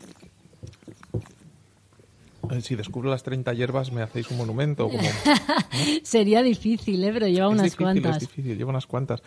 [2.51, 4.89] Eh, si descubro las 30 hierbas me hacéis un monumento.
[4.89, 5.01] Como...
[6.03, 7.11] Sería difícil, ¿eh?
[7.13, 8.15] pero lleva es unas difícil, cuantas.
[8.17, 9.21] es difícil, lleva unas cuantas.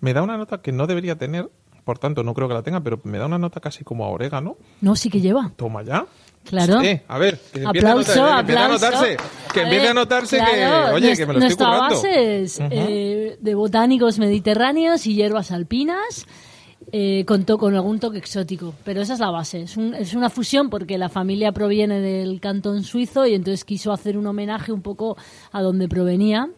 [0.00, 1.50] Me da una nota que no debería tener,
[1.84, 4.08] por tanto no creo que la tenga, pero me da una nota casi como a
[4.08, 4.56] orégano.
[4.80, 5.52] No, sí que lleva.
[5.56, 6.06] Toma ya.
[6.44, 6.80] Claro.
[6.82, 9.16] Eh, a ver, que empiece a Aplauso, notar- que empiece a notarse,
[9.54, 11.94] que empiece a notarse claro, que, oye, que me lo estoy nuestra currando.
[11.94, 12.68] base es Ujú.
[12.72, 16.26] eh, de botánicos mediterráneos y hierbas alpinas
[16.92, 18.74] eh, con, to- con algún toque exótico.
[18.84, 19.62] Pero esa es la base.
[19.62, 23.92] Es, un- es una fusión porque la familia proviene del cantón suizo y entonces quiso
[23.92, 25.16] hacer un homenaje un poco
[25.52, 26.48] a donde provenía.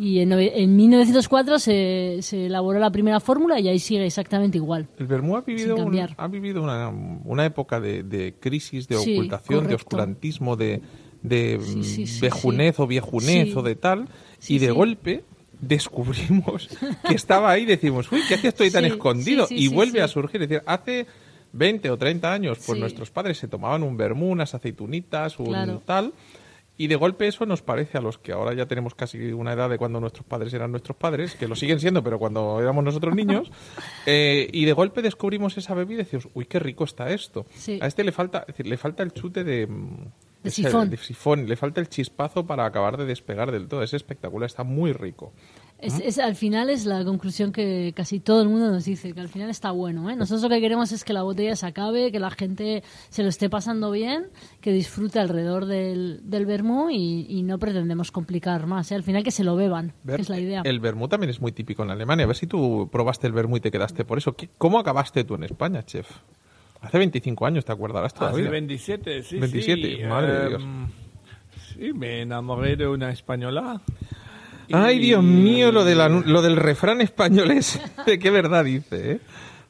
[0.00, 4.86] Y en, en 1904 se, se elaboró la primera fórmula y ahí sigue exactamente igual.
[4.96, 9.14] El Bermú ha vivido, un- ha vivido una, una época de, de crisis, de Sí,
[9.14, 10.80] ocultación, de oscurantismo, de,
[11.22, 14.08] de Sí, sí, mm, vejunez o viejunez o de tal,
[14.46, 15.24] y de golpe
[15.60, 16.68] descubrimos
[17.08, 19.46] que estaba ahí decimos, uy, ¿qué hace estoy tan Sí, escondido?
[19.46, 20.42] sí, sí, y vuelve a surgir.
[20.42, 21.06] Es decir, hace
[21.52, 25.82] 20 o 30 años, pues nuestros padres se tomaban un vermú, unas aceitunitas, un Claro.
[25.84, 26.12] tal...
[26.80, 29.68] Y de golpe eso nos parece a los que ahora ya tenemos casi una edad
[29.68, 33.16] de cuando nuestros padres eran nuestros padres, que lo siguen siendo, pero cuando éramos nosotros
[33.16, 33.50] niños,
[34.06, 37.46] eh, y de golpe descubrimos esa bebida y decimos, uy, qué rico está esto.
[37.56, 37.80] Sí.
[37.82, 39.96] A este le falta, es decir, le falta el chute de, mm,
[40.90, 41.46] De ese- sifón.
[41.48, 43.82] le falta el chispazo para acabar de despegar del todo.
[43.82, 45.32] Es espectacular, está muy rico.
[45.80, 49.20] Es, es- al final es la conclusión que casi todo el mundo nos dice, que
[49.20, 50.10] al final está bueno.
[50.10, 50.16] ¿eh?
[50.16, 53.28] Nosotros lo que queremos es que la botella se acabe, que la gente se lo
[53.28, 54.26] esté pasando bien,
[54.60, 58.90] que disfrute alrededor del, del vermú y, y no pretendemos complicar más.
[58.90, 58.96] ¿eh?
[58.96, 60.62] Al final que se lo beban, Ver- que es la idea.
[60.64, 62.24] El vermú también es muy típico en Alemania.
[62.24, 64.34] A ver si tú probaste el vermú y te quedaste por eso.
[64.34, 66.10] ¿Qué- ¿Cómo acabaste tú en España, chef?
[66.80, 68.50] Hace 25 años, ¿te acordarás Hace todavía?
[68.50, 70.04] 27, sí, 27, sí.
[70.04, 70.62] madre de Dios.
[71.74, 73.80] Sí, me enamoré de una española.
[74.72, 77.80] Ay, Dios mío, lo, de la- lo del refrán español es...
[78.06, 79.20] ¿De qué verdad dice, eh?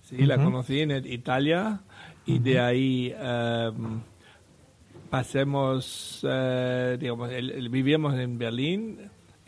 [0.02, 1.80] Sí, la conocí en Italia
[2.26, 4.00] y de ahí em,
[5.10, 8.98] pasemos, eh, digamos, el- el- vivíamos en Berlín.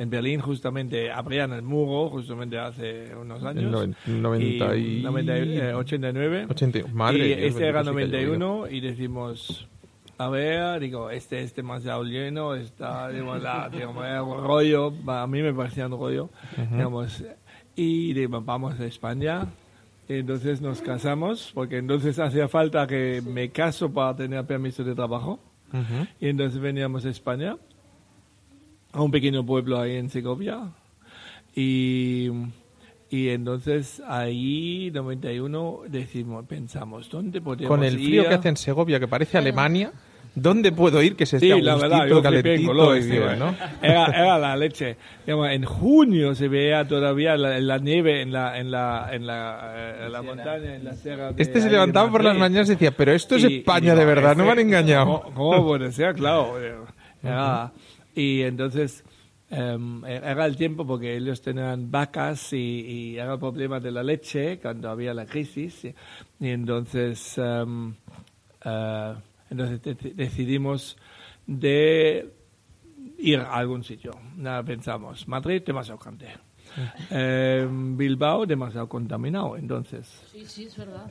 [0.01, 3.71] En Berlín justamente abrían el muro, justamente hace unos años.
[3.71, 6.47] noven- 90 y- 90 eh, 89.
[6.49, 9.69] 80, madre y este era bendito sea que haya 91 y decimos,
[10.17, 15.53] a ver, digo, este es demasiado lleno, está, digamos, la, digamos, rollo, a mí me
[15.53, 16.31] parecía un rollo,
[16.73, 17.23] digamos,
[17.77, 19.49] y digo, vamos a España,
[20.09, 25.41] entonces nos casamos, porque entonces hacía falta que me caso para tener permiso de trabajo,
[25.75, 26.07] Ujú.
[26.21, 27.57] y entonces veníamos a España,
[28.93, 30.61] a un pequeño pueblo ahí en Segovia,
[31.55, 32.29] y,
[33.11, 38.29] y entonces ahí, 91, decimos, pensamos, ¿dónde podemos Con el frío ir?
[38.29, 39.93] que hace en Segovia, que parece Alemania,
[40.33, 42.69] ¿Dónde puedo ir que se esté Sí, la verdad, yo calentito?
[42.69, 43.37] colores, y tío, bien, eh.
[43.37, 43.55] ¿no?
[43.83, 44.97] era, era la leche.
[45.27, 50.03] En junio se veía todavía la, la nieve en la, en la, en la, eh,
[50.07, 51.33] en la montaña, en la sierra.
[51.33, 53.87] de Este se levantaba por las mañanas y decía, pero esto es Y- y España
[53.91, 55.21] digo, de verdad, no me han este- engañado.
[55.23, 56.15] ¿Cómo, cómo puede ser?
[56.15, 56.55] Claro.
[56.63, 56.77] eh,
[57.25, 57.73] era-
[58.15, 59.05] y entonces
[59.51, 64.59] em, era el tiempo porque ellos tenían vacas y, era el problema de la leche
[64.61, 65.85] cuando había la crisis.
[65.85, 65.95] Y,
[66.49, 67.95] entonces, em,
[68.65, 69.15] eh,
[69.51, 70.97] entonces de- decidimos
[71.47, 72.33] de
[73.19, 74.13] ir a algún sitio.
[74.37, 75.99] Nada, pensamos, Madrid demasiado
[77.11, 80.07] Em, Bilbao demasiado contaminado, entonces.
[80.33, 81.07] Sí, sí, es verdad.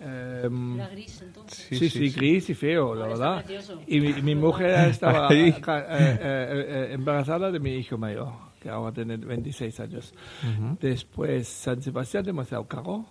[0.46, 1.68] Em, Era gris entonces.
[1.70, 3.46] Sí, sí, gris y feo, la verdad.
[3.88, 8.94] Y mi, mi mujer estaba eh, eh, eh, embarazada de mi hijo mayor, que ahora
[8.94, 10.14] tiene 26 años.
[10.80, 13.06] Después, San Sebastián, demasiado caro.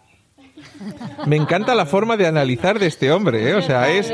[1.27, 3.55] Me encanta la forma de analizar de este hombre, ¿eh?
[3.55, 4.11] O sea, es,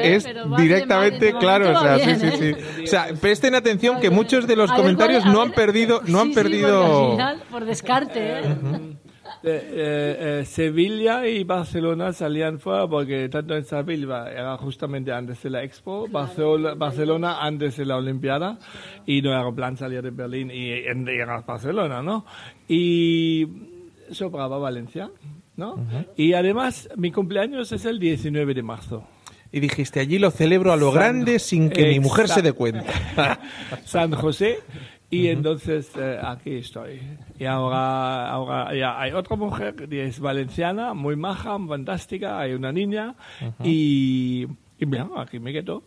[0.57, 1.71] directamente claro.
[1.71, 2.83] O sea, momento sí, va sí, bien, sí.
[2.83, 6.01] O sea, presten atención que muchos de los ver, comentarios ¿cuál- a no han perdido,
[6.07, 7.05] no han perdido.
[7.07, 8.43] al final, por descarte, ¿eh?
[9.47, 15.43] Eh, eh, eh, Sevilla y Barcelona salían fuera porque tanto en Sevilla era justamente antes
[15.43, 18.59] de la Expo, Barcelona, Barcelona antes de la Olimpiada
[19.05, 22.25] y no era plan salir de Berlín y, y llegar a Barcelona, ¿no?
[22.69, 23.47] Y
[24.13, 25.11] sobraba Valencia,
[25.57, 25.77] ¿no?
[26.17, 29.07] Y además mi cumpleaños es el 19 de marzo.
[29.53, 32.53] Y dijiste, allí lo celebro a lo San- grande sin que mi mujer se dé
[32.53, 33.39] cuenta.
[33.85, 34.59] San José
[35.11, 37.01] y entonces eh, aquí estoy.
[37.39, 42.73] Y ahora, ahora ya hay otra mujer que es valenciana, muy maja, fantástica, hay una
[42.73, 43.15] niña
[43.63, 44.47] y,
[44.79, 45.85] y bien, aquí me quedo.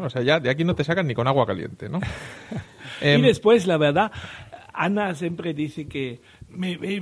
[0.00, 1.98] O sea, ya de aquí no te sacan ni con agua caliente, ¿no?
[3.02, 4.12] y Em, después, la verdad,
[4.72, 6.22] Ana siempre dice que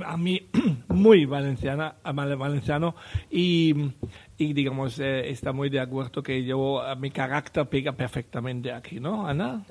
[0.05, 0.49] a mí
[0.89, 2.95] muy valenciana, valenciano
[3.29, 3.73] y,
[4.37, 9.27] y digamos, eh, está muy de acuerdo que yo, mi carácter pega perfectamente aquí, ¿no,
[9.27, 9.63] Ana?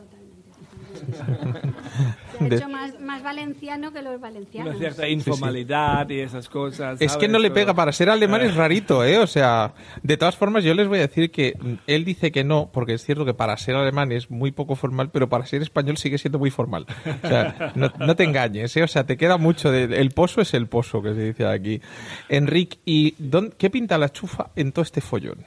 [1.20, 4.78] Ha De- hecho más, más valenciano que los Una valencianos.
[4.78, 7.00] cierta informalidad y esas cosas.
[7.00, 9.18] Es que no le pega, para ser alemán es rarito, ¿eh?
[9.18, 11.54] O sea, de todas formas yo les voy a decir que
[11.86, 15.10] él dice que no, porque es cierto que para ser alemán es muy poco formal,
[15.10, 16.86] pero para ser español sigue siendo muy formal.
[17.22, 18.82] O sea, no, no te engañes, ¿eh?
[18.82, 19.84] O sea, te queda mucho de...
[20.00, 21.80] El pozo es el pozo, que se dice aquí.
[22.28, 25.38] Enrique, ¿y dónde- qué pinta la chufa en todo este follón?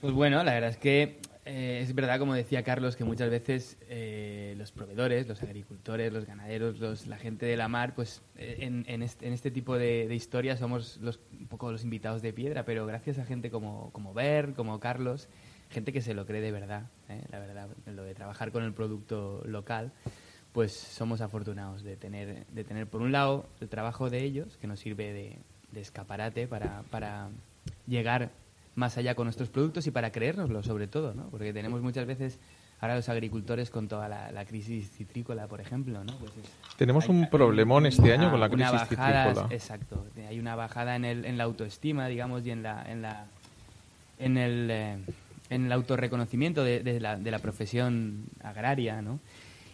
[0.00, 3.76] Pues bueno, la verdad es que eh, es verdad, como decía Carlos, que muchas veces
[3.88, 8.56] eh, los proveedores, los agricultores, los ganaderos, los- la gente de la mar, pues eh,
[8.60, 12.22] en, en este, en este tipo de, de historias somos los, un poco los invitados
[12.22, 14.14] de piedra, pero gracias a gente como, como
[14.54, 15.28] como Carlos,
[15.70, 17.20] gente que se lo cree de verdad, ¿eh?
[17.30, 19.92] la verdad, lo de trabajar con el producto local,
[20.52, 24.66] pues somos afortunados de tener, de tener por un lado el trabajo de ellos, que
[24.68, 25.36] nos sirve de,
[25.72, 27.28] de escaparate para, para
[27.88, 28.30] llegar
[28.76, 31.28] más allá con nuestros productos y para creérnoslo sobre todo, ¿no?
[31.30, 32.38] Porque tenemos muchas veces
[32.80, 36.12] ahora los agricultores con toda la, la crisis citrícola, por ejemplo, ¿no?
[36.18, 39.24] Pues es- Tenemos hay- un hay problemón este una- año con la una crisis bajada,
[39.28, 39.54] citrícola.
[39.54, 43.26] Exacto, hay una bajada en, el, en la autoestima, digamos, y en la en la
[44.18, 44.96] en el eh,
[45.50, 49.20] en el autorreconocimiento de, de la, de la profesión agraria, ¿no?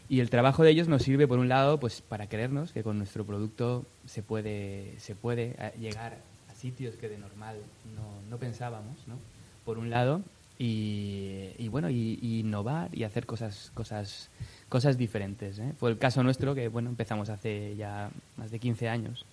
[0.08, 2.98] Y el trabajo de ellos nos sirve, por un lado, pues para creernos que con
[2.98, 6.16] nuestro producto se puede, se puede eh, llegar a
[6.60, 7.56] sitios que de normal
[7.96, 9.16] no, no pensábamos, ¿no?
[9.64, 10.22] Por un lado,
[10.58, 14.28] y, y bueno, y, y innovar y hacer cosas, cosas,
[14.68, 15.58] cosas diferentes.
[15.58, 15.72] ¿eh?
[15.78, 19.24] Fue el caso nuestro que, bueno, empezamos hace ya más de 15 años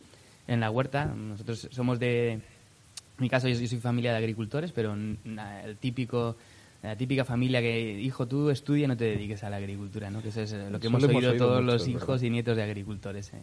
[0.48, 1.06] en la huerta.
[1.06, 2.42] Nosotros somos de, en
[3.18, 6.38] mi caso, yo, yo soy familia de agricultores, pero na- el típico,
[6.82, 10.22] la típica familia que, hijo, tú estudia y no te dediques a la agricultura, ¿no?
[10.22, 13.34] Que eso es lo que hemos oído todos mucho, los hijos y nietos de agricultores.
[13.34, 13.42] ¿eh?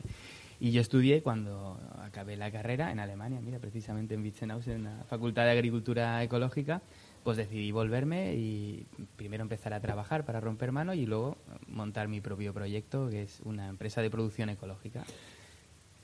[0.61, 5.05] Y yo estudié cuando acabé la carrera en Alemania, mira, precisamente en Witzenhausen, en la
[5.05, 6.81] Facultad de Agricultura Ecológica,
[7.25, 8.87] pues decidí volverme y
[9.17, 11.39] primero empezar a trabajar para romper mano y luego
[11.69, 15.05] montar mi propio proyecto, que es una empresa de producción ecológica.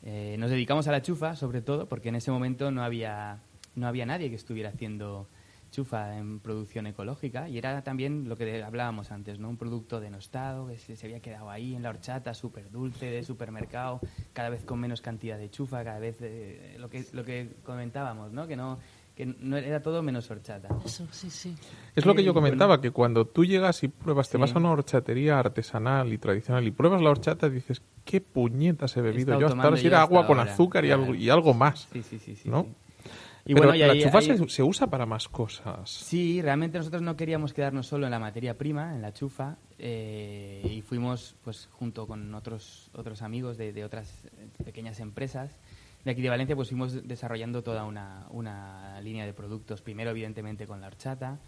[0.02, 3.40] Eh, nos dedicamos a la chufa, sobre todo, porque en ese momento no había,
[3.74, 5.28] no había nadie que estuviera haciendo
[5.70, 9.48] chufa en producción ecológica y era también lo que hablábamos antes, ¿no?
[9.48, 13.22] Un producto denostado, que se, se había quedado ahí en la horchata, súper dulce, de
[13.22, 14.00] supermercado,
[14.32, 18.32] cada vez con menos cantidad de chufa, cada vez eh, lo, que, lo que comentábamos,
[18.32, 18.46] ¿no?
[18.46, 18.78] Que no
[19.14, 20.68] que no era todo menos horchata.
[20.82, 21.54] Eso, sí, sí.
[21.94, 24.40] Es lo que yo bueno, comentaba, que cuando tú llegas y pruebas, te Sí.
[24.40, 29.02] vas a una horchatería artesanal y tradicional y pruebas la horchata, dices, ¿qué puñetas he
[29.02, 29.38] bebido?
[29.38, 31.02] Yo hasta ahora si era agua con azúcar y, claro.
[31.02, 31.88] algo, y algo más.
[31.92, 32.62] Sí, sí, sí, sí, ¿no?
[32.62, 32.68] sí.
[33.46, 35.88] Y Pero bueno, y la ahí- chufa ahí- se, se usa para más cosas.
[35.90, 40.62] Sí, realmente nosotros no queríamos quedarnos solo en la materia prima, en la chufa, eh,
[40.70, 44.12] y fuimos, pues, junto con otros otros amigos de, de otras
[44.64, 45.58] pequeñas empresas
[46.04, 49.82] de aquí de Valencia, pues fuimos desarrollando toda una, una línea de productos.
[49.82, 51.38] Primero, evidentemente, con la horchata,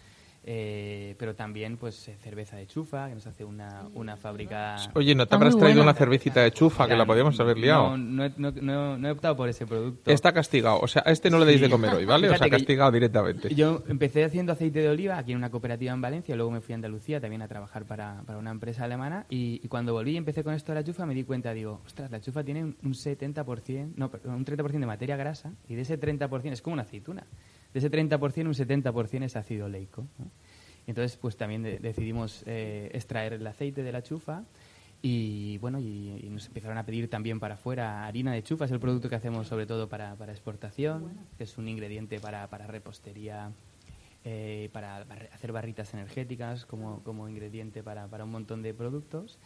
[0.45, 4.77] eh, pero también pues eh, cerveza de chufa, que nos hace una, una fábrica...
[4.95, 5.83] Oye, ¿no te habrás traído buena.
[5.91, 7.97] una cervecita de chufa que la podíamos haber liado?
[7.97, 10.11] No, no, he- no- no- no he optado por ese producto.
[10.11, 10.81] Está castigado.
[10.81, 12.29] O sea, a este no le deis de comer hoy, ¿vale?
[12.29, 13.55] O sea, castigado directamente.
[13.55, 16.73] Yo empecé haciendo aceite de oliva aquí en una cooperativa en Valencia, luego me fui
[16.73, 20.17] a Andalucía también a trabajar para, para una empresa alemana y, y cuando volví y
[20.17, 22.77] empecé con esto de la chufa me di cuenta, digo, ostras, la chufa tiene un,
[22.83, 26.75] un 70%, no, perdón, un 30% de materia grasa y de ese 30% es como
[26.75, 27.25] una aceituna.
[27.73, 30.07] De ese 30% un 70% es ácido oleico.
[30.19, 30.27] ¿no?
[30.87, 34.43] Entonces, pues también de- decidimos eh, extraer el aceite de la chufa
[35.01, 38.71] y bueno, y, y nos empezaron a pedir también para afuera harina de chufa, es
[38.71, 42.67] el producto que hacemos sobre todo para, para exportación, que es un ingrediente para, para
[42.69, 43.51] repostería,
[44.25, 44.99] eh, para
[45.33, 49.39] hacer barritas energéticas como, como ingrediente para, para un montón de productos.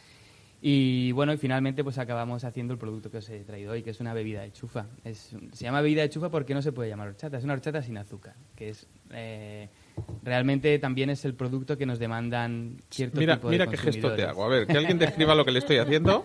[0.62, 3.90] Y bueno, y finalmente pues acabamos haciendo el producto que os he traído hoy, que
[3.90, 4.86] es una bebida de chufa.
[5.04, 7.82] Es, se llama bebida de chufa porque no se puede llamar horchata, es una horchata
[7.82, 9.68] sin azúcar, que es eh,
[10.22, 14.14] realmente también es el producto que nos demandan cierto Mira, tipo de mira qué gesto
[14.14, 14.44] te hago.
[14.44, 16.24] A ver, que alguien te escriba lo que le estoy haciendo.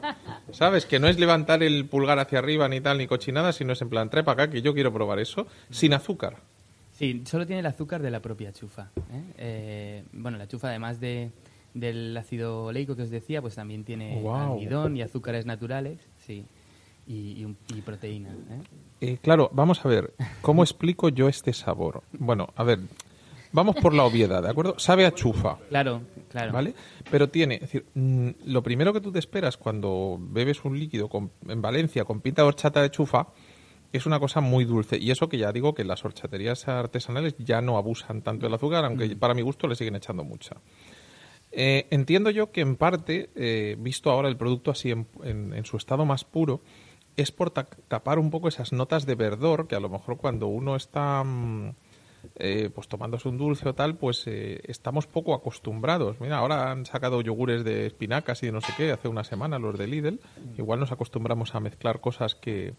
[0.52, 0.86] ¿Sabes?
[0.86, 3.90] Que no es levantar el pulgar hacia arriba ni tal, ni cochinada, sino es en
[3.90, 6.38] plan, trae para acá, que yo quiero probar eso, sin azúcar.
[6.94, 8.92] Sí, solo tiene el azúcar de la propia chufa.
[8.96, 9.24] ¿eh?
[9.38, 11.32] Eh, bueno, la chufa además de,
[11.74, 14.54] del ácido oleico que os decía, pues también tiene Guau.
[14.54, 16.46] almidón y azúcares naturales, sí,
[17.08, 18.30] y, y un- y proteína.
[18.30, 18.62] ¿eh?
[19.02, 22.04] Eh, claro, vamos a ver, ¿cómo explico yo este sabor?
[22.14, 22.80] Bueno, a ver,
[23.52, 24.78] vamos por la obviedad, ¿de acuerdo?
[24.78, 25.58] Sabe a chufa.
[25.70, 26.52] Claro, claro.
[26.54, 26.74] ¿Vale?
[27.10, 31.10] Pero tiene, es decir, mm, lo primero que tú te esperas cuando bebes un líquido
[31.10, 33.28] con- en Valencia con pinta de horchata de chufa
[33.94, 34.98] es una cosa muy dulce.
[34.98, 38.86] Y eso que ya digo que las horchaterías artesanales ya no abusan tanto del azúcar,
[38.86, 40.56] aunque para mi gusto le siguen echando mucha.
[41.52, 45.66] Eh, entiendo yo que en parte, eh, visto ahora el producto así en, en- en
[45.66, 46.62] su estado más puro,
[47.18, 50.48] es por ta- tapar un poco esas notas de verdor que a lo mejor cuando
[50.48, 51.76] uno está mm,
[52.36, 56.22] eh, pues tomándose un dulce o tal, pues eh, estamos poco acostumbrados.
[56.22, 59.60] Mira, ahora han sacado yogures de espinacas y de no sé qué hace una semana
[59.60, 60.20] los de Lidl.
[60.58, 62.76] Igual nos acostumbramos a mezclar cosas que,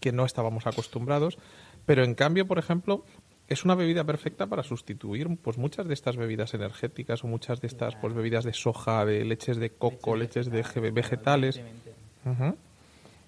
[0.00, 1.38] que no estábamos acostumbrados.
[1.86, 3.04] Pero en cambio, por ejemplo,
[3.48, 7.66] es una bebida perfecta para sustituir pues muchas de estas bebidas energéticas o muchas de
[7.68, 11.56] estas pues bebidas de soja, de leches de coco, leches de ge- vegetales.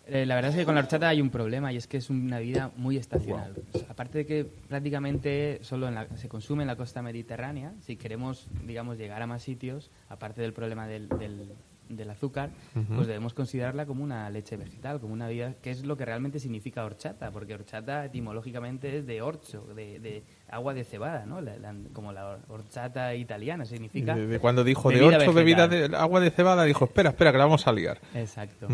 [0.08, 2.10] Eh, la verdad es que con la horchata hay un problema y es que es
[2.10, 3.54] una bebida muy estacional.
[3.74, 7.72] O sea, aparte de que prácticamente solo en la- se consume en la costa mediterránea,
[7.80, 11.50] si queremos, digamos, llegar a más sitios, aparte del problema del, del-
[11.88, 12.50] del azúcar,
[12.94, 16.38] pues debemos considerarla como una leche vegetal, como una bebida que es lo que realmente
[16.40, 21.40] significa horchata, porque horchata etimológicamente es de orcho, de, de agua de cebada, ¿no?
[21.40, 24.14] La- la- como la horchata italiana significa.
[24.14, 25.34] De, de cuando dijo de bebida vegetal.
[25.34, 27.98] bebidas de agua de cebada, dijo, espera, espera, que la vamos a liar.
[28.14, 28.68] Exacto.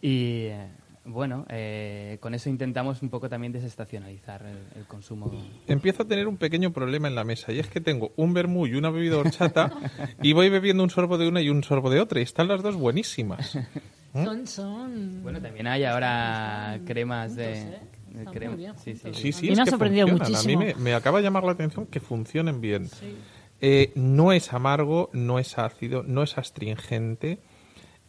[0.00, 0.48] Y
[1.04, 5.32] bueno, eh, con eso intentamos un poco también desestacionalizar el, el consumo.
[5.66, 8.66] Empiezo a tener un pequeño problema en la mesa y es que tengo un vermú
[8.66, 9.72] y una bebida horchata
[10.22, 12.62] y voy bebiendo un sorbo de una y un sorbo de otra y están las
[12.62, 13.58] dos buenísimas.
[14.12, 15.22] Son, son...
[15.22, 17.52] Bueno, también hay ahora cremas de...
[17.52, 17.80] ¿eh?
[18.30, 18.56] crema.
[18.56, 20.38] bien Sí, sí, Sí, me ha sorprendido funcionan.
[20.38, 20.78] A mí muchísimo.
[20.78, 22.90] me, me acaba de llamar la atención que funcionen bien.
[23.60, 27.38] Eh, no es amargo, no es ácido, no es astringente.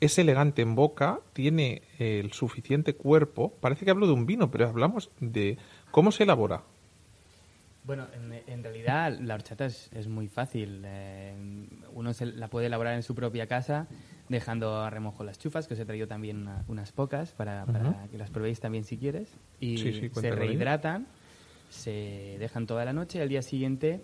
[0.03, 3.53] Es elegante en boca, tiene eh, el suficiente cuerpo.
[3.61, 5.57] Parece que hablo de un vino, pero hablamos de
[5.91, 6.63] cómo se elabora.
[7.85, 10.81] Bueno, en, en realidad la horchata es, es muy fácil.
[10.85, 11.33] Eh,
[11.93, 13.87] uno se la puede elaborar en su propia casa,
[14.29, 18.07] dejando a remojo las chufas, que os he traído también una- unas pocas para, para
[18.11, 19.29] que las probéis también si quieres.
[19.59, 20.33] Y Sí, sí, se bien.
[20.35, 21.07] rehidratan,
[21.69, 24.01] se dejan toda la noche y al día siguiente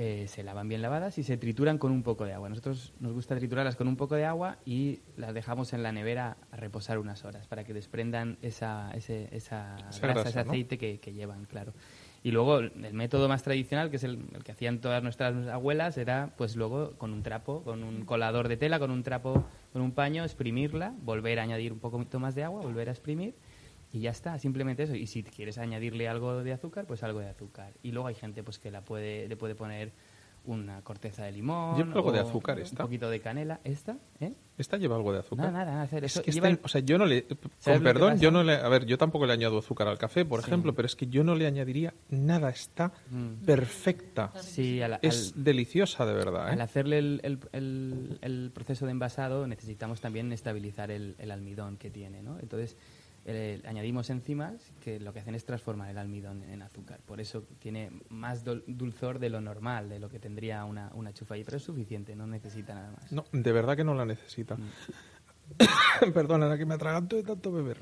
[0.00, 2.48] eh, se lavan bien lavadas y se trituran con un poco de agua.
[2.48, 6.36] Nosotros nos gusta triturarlas con un poco de agua y las dejamos en la nevera
[6.52, 10.50] a reposar unas horas para que desprendan esa, ese- esa, Esa grasa, grasa, ese ¿no?
[10.52, 11.72] aceite que, que llevan, claro.
[12.22, 15.98] Y luego el método más tradicional, que es el, el que hacían todas nuestras abuelas,
[15.98, 19.82] era pues luego con un trapo, con un colador de tela, con un trapo, con
[19.82, 23.34] un paño, exprimirla, volver a añadir un poquito más de agua, volver a exprimir
[23.92, 24.94] y ya está, simplemente eso.
[24.94, 27.72] Y si quieres añadirle algo de azúcar, pues algo de azúcar.
[27.82, 29.92] Y luego hay gente pues que la puede, le puede poner
[30.44, 32.82] una corteza de limón, Lleva algo de azúcar esta.
[32.82, 33.60] un poquito de canela.
[33.64, 33.98] ¿Esta?
[34.18, 34.32] ¿Eh?
[34.56, 35.46] ¿Esta lleva algo de azúcar?
[35.46, 36.22] Nada, nada, nada, hacer Es eso.
[36.22, 37.26] que lleva- o sea, yo no le,
[37.58, 40.24] ¿Sabes con perdón, yo no le, a ver, yo tampoco le añado azúcar al café,
[40.24, 40.46] por Sí.
[40.46, 43.44] ejemplo, pero es que yo no le añadiría nada, está Mm.
[43.44, 44.32] perfecta.
[44.40, 46.52] Sí, Es al- deliciosa de verdad, ¿eh?
[46.52, 51.76] Al hacerle el, el- el- el proceso de envasado necesitamos también estabilizar el, el almidón
[51.76, 52.38] que tiene, ¿no?
[52.40, 52.76] Entonces
[53.30, 57.00] eh, añadimos enzimas que lo que hacen es transformar el almidón en azúcar.
[57.04, 61.34] Por eso tiene más dulzor de lo normal, de lo que tendría una, una chufa
[61.34, 63.12] ahí, pero es suficiente, no necesita nada más.
[63.12, 64.56] No, de verdad que no la necesita.
[64.56, 64.70] Mm.
[66.14, 67.78] Perdón, Ana, que me atraganto de tanto beber.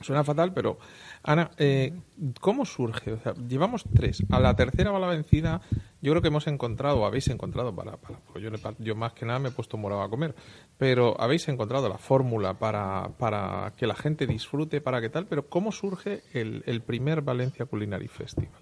[0.00, 0.78] Suena fatal, pero...
[1.22, 1.92] Ana, eh,
[2.40, 3.16] ¿cómo surge?
[3.48, 4.22] Llevamos tres.
[4.30, 5.60] A la tercera va la vencida.
[6.02, 7.98] yo creo que hemos encontrado, o habéis encontrado, para,
[8.40, 10.34] yo, yo, más que nada me he puesto morado a comer,
[10.76, 15.48] pero habéis encontrado la fórmula para, para que la gente disfrute, para qué tal, pero
[15.48, 18.60] ¿cómo surge el, primer Valencia Culinary Festival?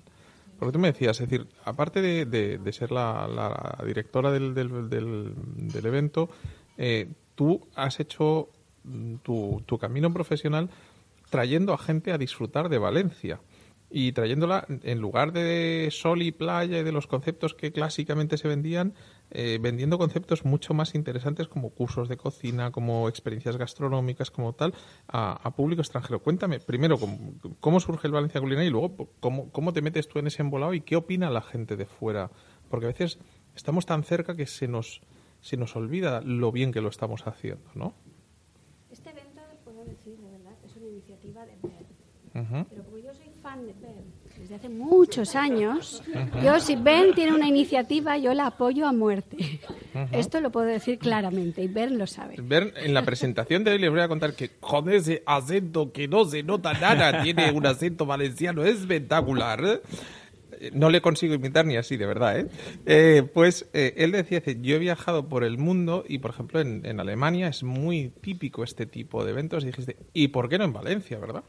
[0.59, 6.31] Porque tú me decías, es decir, aparte de, ser la, directora del, del, del, evento,
[6.79, 7.09] eh,
[7.43, 8.51] tú has hecho
[8.85, 10.71] mm, tu, camino profesional
[11.29, 13.41] trayendo a gente a disfrutar de Valencia
[13.91, 18.47] y trayéndola en lugar de sol y playa y de los conceptos que clásicamente se
[18.47, 18.95] vendían,
[19.33, 24.73] eh, vendiendo conceptos mucho más interesantes como cursos de cocina, como experiencias gastronómicas, como tal,
[25.09, 26.21] a, público extranjero.
[26.21, 26.97] Cuéntame primero
[27.59, 30.75] cómo, surge el Valencia Culinaria y luego cómo, cómo te metes tú en ese embolado
[30.75, 32.31] y qué opina la gente de fuera.
[32.71, 33.19] Porque a veces
[33.57, 35.03] estamos tan cerca que se nos,
[35.43, 37.95] se nos olvida lo bien que lo estamos haciendo, ¿no?
[38.91, 41.59] Este evento, puedo decir, de verdad, es una iniciativa de
[42.71, 46.03] Pero como yo soy fan de Ben desde hace muchos años,
[46.43, 49.61] yo si Ben tiene una iniciativa, yo la apoyo a muerte.
[50.13, 52.37] Esto lo puedo decir claramente y Ben lo sabe.
[52.41, 56.09] Ben, en la presentación de hoy les voy a contar que con ese acento que
[56.09, 59.83] no se nota nada, tiene un acento valenciano espectacular.
[60.61, 60.71] ¿Eh?
[60.73, 62.47] no le consigo imitar ni así, de verdad, ¿eh?
[62.87, 66.85] eh pues eh, él decía, yo he viajado por el mundo y, por ejemplo, en,
[66.85, 69.65] en, Alemania es muy típico este tipo de eventos.
[69.65, 71.45] Y dijiste, ¿y por qué no en Valencia, verdad?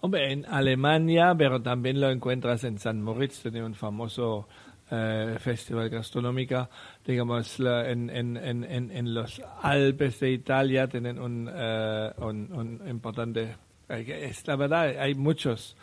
[0.00, 4.48] Hombre, en Alemania, pero también lo encuentras en San Moritz, tiene un famoso
[4.90, 6.68] eh, festival gastronómico,
[7.06, 13.56] digamos, en, en, en, en, los Alpes de Italia tienen un, eh, un, importante,
[13.88, 15.76] es la verdad, hay muchas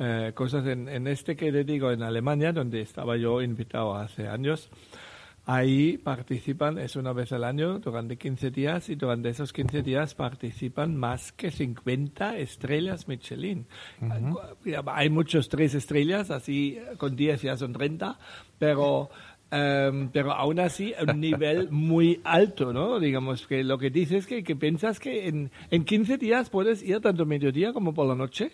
[0.00, 4.26] eh, cosas en, en este que le digo, en Alemania, donde estaba yo invitado hace
[4.26, 4.68] años,
[5.46, 10.14] Ahí participan, es una vez al año, durante 15 días, y durante esos 15 días
[10.14, 13.66] participan más que 50 estrellas Michelin.
[14.86, 18.18] Hay muchos tres estrellas, así con 10 ya son 30,
[18.58, 19.10] pero...
[19.52, 23.00] Um, pero aún así un nivel muy alto, ¿no?
[23.00, 26.84] Digamos que lo que dices es que, que piensas que en, en 15 días puedes
[26.84, 28.52] ir tanto mediodía como por la noche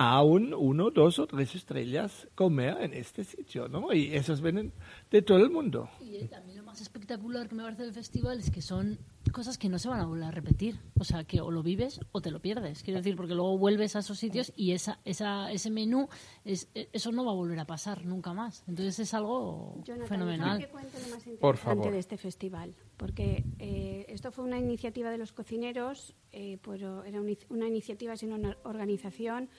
[0.00, 3.92] a un uno, dos o tres estrellas comer en este sitio, ¿no?
[3.92, 4.72] Y esos vienen
[5.10, 5.90] de todo el mundo.
[6.00, 8.98] Y también lo más espectacular que me parece del festival es que son
[9.30, 10.80] cosas que no se van a volver a repetir.
[10.98, 12.82] O sea, que o lo vives o te lo pierdes.
[12.82, 16.08] Quiero decir, porque luego vuelves a esos sitios y esa, esa, ese menú,
[16.46, 18.64] es, eso no va a volver a pasar nunca más.
[18.68, 20.60] Entonces es algo fenomenal.
[20.60, 21.92] Que cuente lo más Por favor.
[21.92, 22.74] de este festival.
[22.96, 27.20] Porque eh, esto fue una iniciativa de los cocineros, eh, pero era
[27.50, 29.50] una iniciativa sin una organización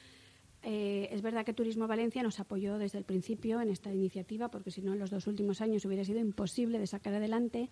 [0.63, 4.69] eh, es verdad que Turismo Valencia nos apoyó desde el principio en esta iniciativa, porque
[4.69, 7.69] si no, en los dos últimos años hubiera sido imposible de sacar adelante.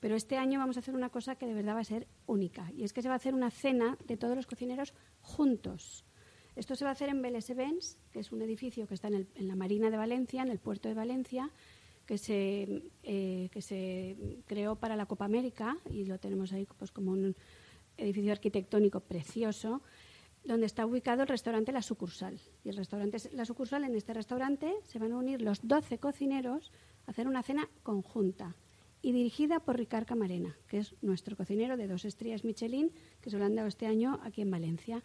[0.00, 2.72] Pero este año vamos a hacer una cosa que de verdad va a ser única,
[2.74, 6.06] y es que se va a hacer una cena de todos los cocineros juntos.
[6.56, 9.28] Esto se va a hacer en Vélez Events, que es un edificio que está en,
[9.36, 11.50] la Marina de Valencia, en el puerto de Valencia,
[12.06, 17.36] que se, eh, creó para la Copa América, y lo tenemos ahí pues, como un
[17.98, 19.82] edificio arquitectónico precioso
[20.44, 22.40] donde está ubicado el restaurante La Sucursal.
[22.64, 26.72] Y el restaurante La Sucursal, en este restaurante se van a unir los 12 cocineros
[27.06, 28.56] a hacer una cena conjunta
[29.02, 33.38] y dirigida por Ricard Camarena, que es nuestro cocinero de dos estrellas Michelin, que se
[33.38, 35.02] lo han dado este año aquí en Valencia.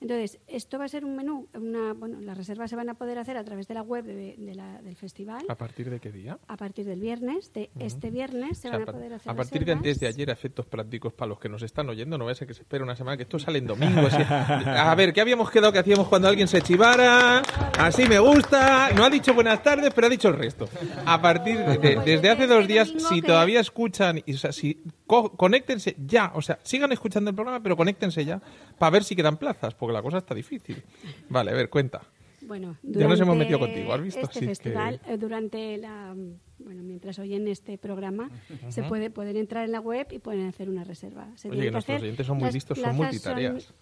[0.00, 3.18] Entonces, esto va a ser un menú, una, bueno, las reservas se van a poder
[3.18, 5.44] hacer a través de la web de, la, del festival.
[5.48, 6.38] ¿A partir de qué día?
[6.46, 9.72] A partir del viernes, de este viernes se van a poder hacer A partir de
[9.72, 12.46] antes de ayer, efectos prácticos para los que nos están oyendo, no va a ser
[12.46, 14.02] que se espere una semana, que esto sale en domingo.
[14.28, 17.40] a ver, ¿qué habíamos quedado que hacíamos cuando alguien se chivara?
[17.78, 18.90] Así me gusta.
[18.94, 20.68] No ha dicho buenas tardes, pero ha dicho el resto.
[21.06, 25.96] A partir de, desde hace dos días, si todavía escuchan, y, o sea, si conéctense
[25.98, 28.40] ya, o sea, sigan escuchando el programa, pero conéctense ya
[28.78, 30.82] para ver si quedan plazas, porque la cosa está difícil.
[31.28, 32.02] Vale, a ver, cuenta.
[32.40, 34.20] Bueno, ya nos hemos metido contigo, ¿has visto?
[34.20, 36.14] Este festival, eh, durante la,
[36.58, 38.30] bueno, mientras oyen este programa,
[38.68, 41.28] se puede poder entrar en la web y pueden hacer una reserva.
[41.34, 43.74] Se Oye, que nuestros oyentes son muy listos, son multitareas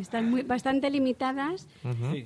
[0.00, 1.66] están muy, bastante limitadas,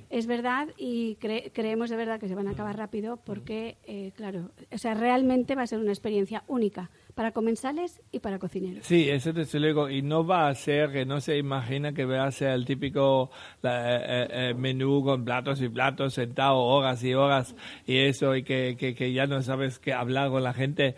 [0.09, 4.51] es verdad, y creemos de verdad que se van a acabar rápido porque, eh, claro,
[4.71, 6.89] o sea, realmente va a ser una experiencia única
[7.19, 8.85] para comensales y para cocineros.
[8.85, 12.23] Sí, eso te luego, y no va a ser que no se imagina que va
[12.23, 13.29] a ser el típico
[13.61, 18.77] eh, eh, menú con platos y platos sentado horas y horas y eso, y que,
[18.77, 20.95] que, ya no sabes qué hablar con la gente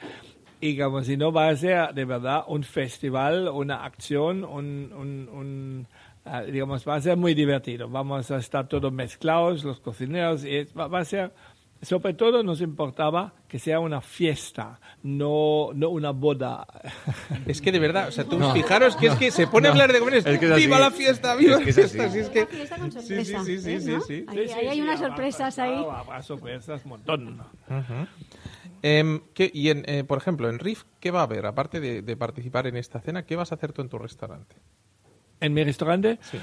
[0.60, 5.88] y como si no va a ser de verdad un festival, una acción, un, un
[6.24, 7.90] Ah, digamos, va a ser muy divertido.
[7.90, 11.34] Vamos a estar todos mezclados, los cocineros, y va, a ser,
[11.82, 16.66] sobre todo nos importaba que sea una fiesta, no, no una boda.
[17.46, 19.92] Es que de verdad, o sea, tú fijaros que es que se pone a hablar
[19.92, 20.24] de comer,
[20.56, 22.10] ¡viva la fiesta, viva la fiesta!
[22.10, 22.48] Sí, es que,
[23.02, 25.86] sí, sí, sí, sí, sí, Ahí, hay unas sorpresas ahí.
[25.92, 27.42] Habrá sorpresas, un montón.
[28.84, 31.46] Em, ¿qué- y, en, eh, por ejemplo, en RIF, ¿qué va a haber?
[31.46, 34.56] Aparte de, de participar en esta cena, ¿qué vas a hacer tú en tu restaurante?
[35.40, 36.40] En mi restaurante, Sí.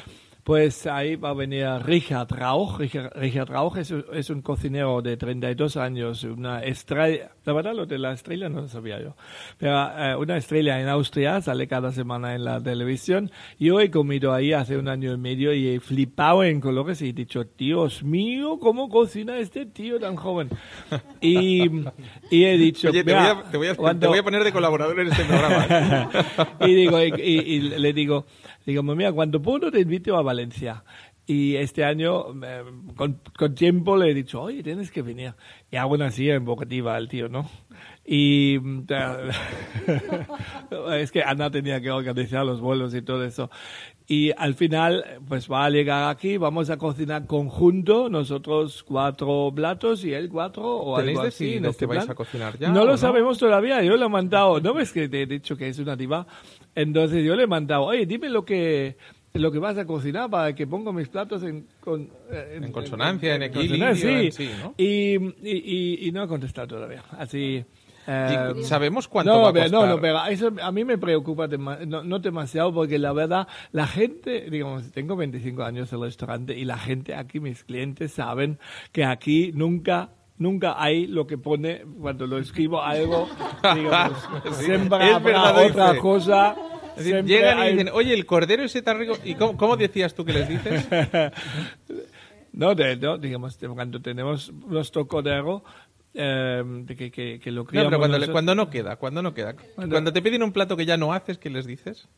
[0.49, 2.79] Pues ahí va a venir Richard Rauch.
[2.79, 7.85] Richard, Richard Rauch es, es un cocinero de 32 años, una estrella, la verdad lo
[7.85, 9.15] de la estrella no lo sabía yo,
[9.59, 13.31] pero eh, una estrella en Austria, sale cada semana en la televisión.
[13.59, 17.11] Yo he comido ahí hace un año y medio y he flipado en colores y
[17.11, 20.49] he dicho, Dios mío, ¿cómo cocina este tío tan joven?
[21.21, 21.65] Y,
[22.31, 24.23] y he dicho, Oye, te voy, "Mira, a, te voy a- te cuando- voy a
[24.23, 26.09] poner de colaborador en este programa.
[26.67, 28.25] y digo y, y- y le digo
[28.71, 30.83] digo mira cuando puedo te invito a Valencia.
[31.31, 32.65] Y este año eh,
[32.97, 35.35] con, con tiempo le he dicho oye tienes que venir
[35.71, 37.47] y aún así en Bocativa el tío no
[38.11, 38.87] y mm,
[40.95, 43.51] es que Ana tenía que organizar los vuelos y todo eso.
[44.07, 50.07] Y al final pues va a llegar aquí vamos a cocinar conjunto nosotros cuatro platos
[50.07, 52.13] y él cuatro o ¿Tenéis algo así en decidido este que vais plan.
[52.13, 52.97] a cocinar ya no lo no?
[52.97, 54.61] sabemos todavía yo le he mandado.
[54.61, 56.27] No ves que te he dicho que es una diva
[56.83, 58.97] entonces yo le he mandado oye dime lo que
[59.35, 63.35] lo que vas a cocinar para que ponga mis platos en, con- eh, En consonancia,
[63.37, 64.75] en equilibrio, consonancia, en sí, sí, ¿no?
[64.77, 65.57] y, y,
[66.03, 67.65] y- y no ha contestado todavía así
[68.11, 69.71] eh, ¿Y ¿Sabemos cuánto no, va a costar?
[69.71, 73.87] no, no, pero eso a mí me preocupa no, no demasiado porque la verdad, la
[73.87, 78.59] gente, digamos, tengo 25 años en el restaurante y la gente aquí, mis clientes saben
[78.93, 80.09] que aquí nunca
[80.39, 83.29] nunca hay lo que pone cuando lo escribo algo,
[83.75, 84.19] digamos,
[84.59, 85.99] Sí, siempre es habrá otra dice.
[86.01, 86.57] cosa.
[86.97, 89.15] Decir, llegan y hay- dicen, oye, el cordero ese tan rico.
[89.25, 90.89] ¿Y cómo, cómo decías tú que les dices?
[92.53, 95.63] No, de- no, digamos, de- cuando tenemos nuestro cordero,
[96.15, 98.97] eh, de que, que, que lo No, criamos pero cuando, le- nosotros- cuando no queda,
[98.97, 99.55] cuando no queda.
[99.77, 102.09] Cuando- Cuando te piden un plato que ya no haces, ¿qué les dices?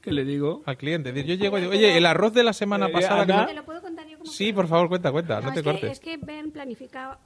[0.00, 0.62] ¿Qué le digo?
[0.66, 1.12] Al cliente.
[1.12, 3.26] Yo llego y digo, oye, el arroz de la semana Eh, pasada...
[3.26, 3.46] que no-".
[3.46, 5.64] ¿Te lo puedo contar yo como Sí, por favor, cuenta, cuenta, no, No, te es,
[5.64, 5.92] que, cortes.
[5.92, 7.18] es que Ben planifica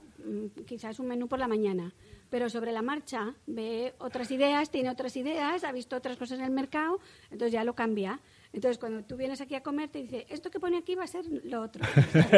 [0.65, 1.93] quizás un menú por la mañana,
[2.29, 6.45] pero sobre la marcha ve otras ideas, tiene otras ideas, ha visto otras cosas en
[6.45, 6.99] el mercado,
[7.31, 8.19] entonces ya lo cambia.
[8.53, 11.07] Entonces, cuando tú vienes aquí a comer, te dice, esto que pone aquí va a
[11.07, 11.83] ser lo otro.
[12.15, 12.37] pero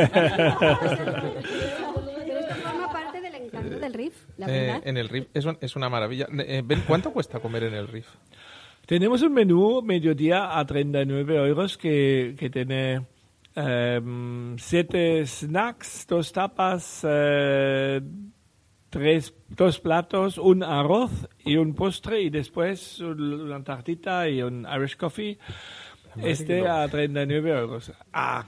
[2.39, 4.81] esto forma parte del encanto del riff, la Eh, verdad.
[4.85, 6.27] en el RIF es, un- es una maravilla.
[6.39, 8.07] Eh, Ben, ¿cuánto cuesta comer en el RIF?
[8.85, 13.05] Tenemos un menú mediodía a 39 euros que, que tiene
[14.57, 18.01] siete snacks, dos tapas, eh,
[18.89, 21.11] tres, dos platos, un arroz
[21.43, 25.37] y un postre y después un- una tartita y un Irish coffee.
[26.21, 27.91] Este a 39 euros.
[28.13, 28.43] Ah.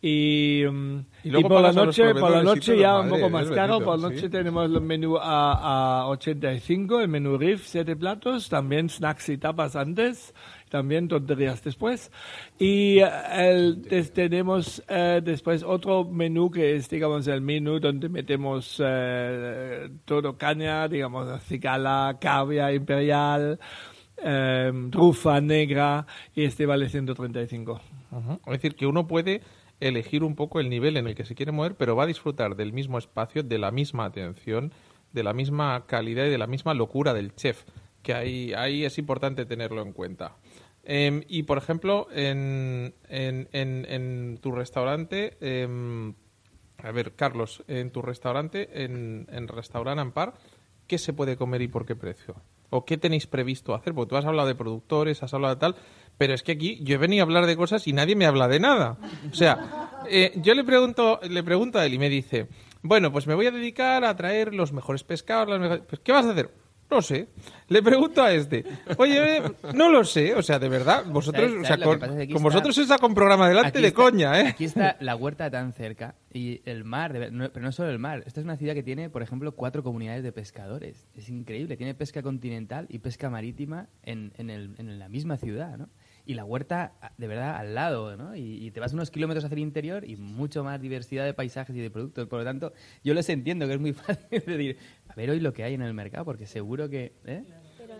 [0.00, 3.80] Y, mm, Y y, por la noche, por la noche ya un poco más caro,
[3.80, 4.28] por la noche sí.
[4.28, 9.74] tenemos el menú a, a 85, el menú RIF, siete platos, también snacks y tapas
[9.74, 10.34] antes,
[10.68, 12.10] también tonterías después.
[12.58, 18.80] Y eh, el, tenemos eh, después otro menú que es, digamos, el menú donde metemos
[18.84, 23.58] eh, todo caña, digamos, cigala, cavia imperial,
[24.18, 27.80] eh, trufa negra, y este vale 135.
[28.10, 28.40] Ujú.
[28.46, 29.42] Es decir, que uno puede
[29.80, 32.56] elegir un poco el nivel en el que se quiere mover, pero va a disfrutar
[32.56, 34.72] del mismo espacio, de la misma atención,
[35.12, 37.64] de la misma calidad y de la misma locura del chef,
[38.02, 40.36] que ahí, ahí es importante tenerlo en cuenta.
[40.88, 46.14] Em, y, por ejemplo, en, en, en, tu restaurante, em,
[46.78, 50.34] a ver, Carlos, en tu restaurante, en, en Restaurant Ampar,
[50.86, 52.36] ¿qué se puede comer y por qué precio?
[52.70, 53.94] ¿O qué tenéis previsto hacer?
[53.94, 55.76] Porque tú has hablado de productores, has hablado de tal,
[56.18, 58.46] pero es que aquí yo he venido a hablar de cosas y nadie me habla
[58.46, 58.96] de nada.
[59.30, 62.46] O sea, eh, yo le pregunto, le pregunto a él y me dice,
[62.82, 66.12] bueno, pues me voy a dedicar a traer los mejores pescados, las mejores- pues, ¿qué
[66.12, 66.50] vas a hacer?
[66.90, 67.28] No sé.
[67.68, 68.64] Le pregunto a este,
[68.96, 69.42] oye, eh,
[69.74, 71.94] no lo sé, o sea, de verdad, vosotros, ¿Sabes- o sea, con?
[71.96, 74.46] Es que con está- vosotros se saca un programa delante de está- coña, ¿eh?
[74.48, 77.98] Aquí está la huerta tan cerca y el mar, de no- pero no solo el
[77.98, 78.22] mar.
[78.24, 81.08] Esta es una ciudad que tiene, por ejemplo, cuatro comunidades de pescadores.
[81.16, 81.76] Es increíble.
[81.76, 85.88] Tiene pesca continental y pesca marítima en, en, el- en la misma ciudad, ¿no?
[86.28, 88.34] Y la huerta, de verdad, al lado, ¿no?
[88.34, 91.74] Y, y te vas unos kilómetros hacia el interior y mucho más diversidad de paisajes
[91.76, 92.26] y de productos.
[92.28, 92.72] Por lo tanto,
[93.04, 94.76] yo les entiendo que es muy fácil decir,
[95.16, 97.12] ver hoy lo que hay en el mercado, porque seguro que...
[97.24, 97.42] ¿eh?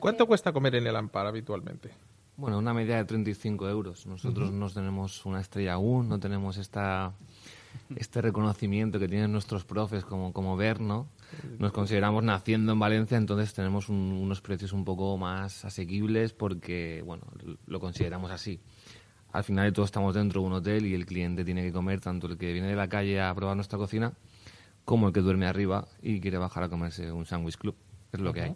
[0.01, 1.91] ¿Cuánto cuesta comer en el Ampar habitualmente?
[2.37, 4.07] Bueno, una media de 35 euros.
[4.07, 7.15] Nosotros no tenemos una estrella aún, no tenemos esta,
[7.97, 11.09] este reconocimiento que tienen nuestros profes como, como ver, ¿no?
[11.59, 17.03] Nos consideramos naciendo en Valencia, entonces tenemos un- unos precios un poco más asequibles porque,
[17.07, 17.25] bueno,
[17.67, 18.61] lo consideramos así.
[19.33, 22.01] Al final de todo estamos dentro de un hotel y el cliente tiene que comer,
[22.01, 24.13] tanto el que viene de la calle a probar nuestra cocina,
[24.87, 27.75] como el que duerme arriba y quiere bajar a comerse un sándwich club.
[28.13, 28.55] Es lo que hay.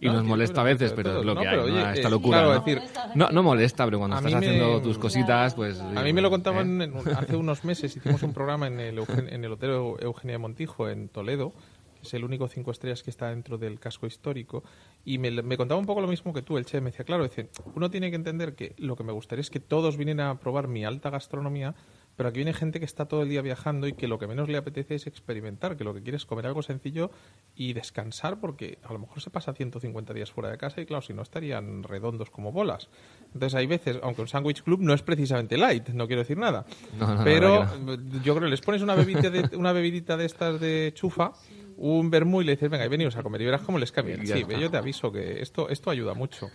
[0.00, 1.90] Y No, nos que- molesta a veces, pero es lo no, que hay, oye, ¿no?
[1.90, 2.38] esta eh, locura.
[2.38, 2.60] claro, ¿no?
[2.60, 2.80] decir,
[3.16, 5.80] no, no molesta, pero cuando estás me- haciendo tus cositas, pues...
[5.80, 6.84] A mí me lo contaban ¿eh?
[6.84, 10.34] en un- hace unos meses, hicimos un programa en el, Eugen- en el Hotel Eugenia
[10.34, 11.52] de Montijo, en Toledo,
[12.00, 14.62] es el único cinco estrellas que está dentro del casco histórico,
[15.04, 17.24] y me, me contaba un poco lo mismo que tú, el Che, me decía, claro,
[17.24, 20.38] dice, uno tiene que entender que lo que me gustaría es que todos vinieran a
[20.38, 21.74] probar mi alta gastronomía,
[22.18, 24.48] pero aquí viene gente que está todo el día viajando y que lo que menos
[24.48, 27.12] le apetece es experimentar, que lo que quiere es comer algo sencillo
[27.54, 31.00] y descansar porque a lo mejor se pasa 150 días fuera de casa y claro,
[31.00, 32.88] si no estarían redondos como bolas.
[33.32, 36.66] Entonces hay veces, aunque un sándwich club no es precisamente light, no quiero decir nada,
[36.98, 37.64] No, no, no, pero
[38.24, 41.34] yo creo que les pones una bebida de, una bebidita de estas de chufa,
[41.76, 44.16] un vermú y le dices, venga, y a comer y verás cómo les cambia.
[44.26, 46.50] Sí, yo te aviso que esto, esto ayuda mucho.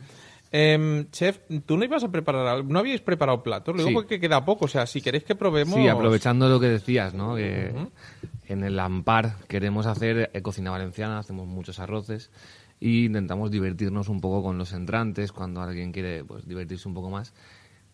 [0.56, 3.94] Em, chef, tú no ibas a preparar no habíais preparado platos, luego Sí.
[3.96, 5.74] porque queda poco, o sea, si queréis que probemos...
[5.80, 7.36] Sí, aprovechando lo que decías, ¿no?
[7.36, 7.74] Que
[8.48, 12.30] en el Ampar queremos hacer eh, cocina valenciana, hacemos muchos arroces
[12.80, 17.10] y intentamos divertirnos un poco con los entrantes cuando alguien quiere pues, divertirse un poco
[17.10, 17.34] más.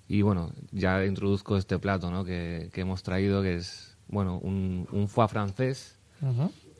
[0.09, 2.25] Y bueno, ya introduzco este plato, ¿no?
[2.25, 5.97] Que, que hemos traído, que es, bueno, un, un foie francés,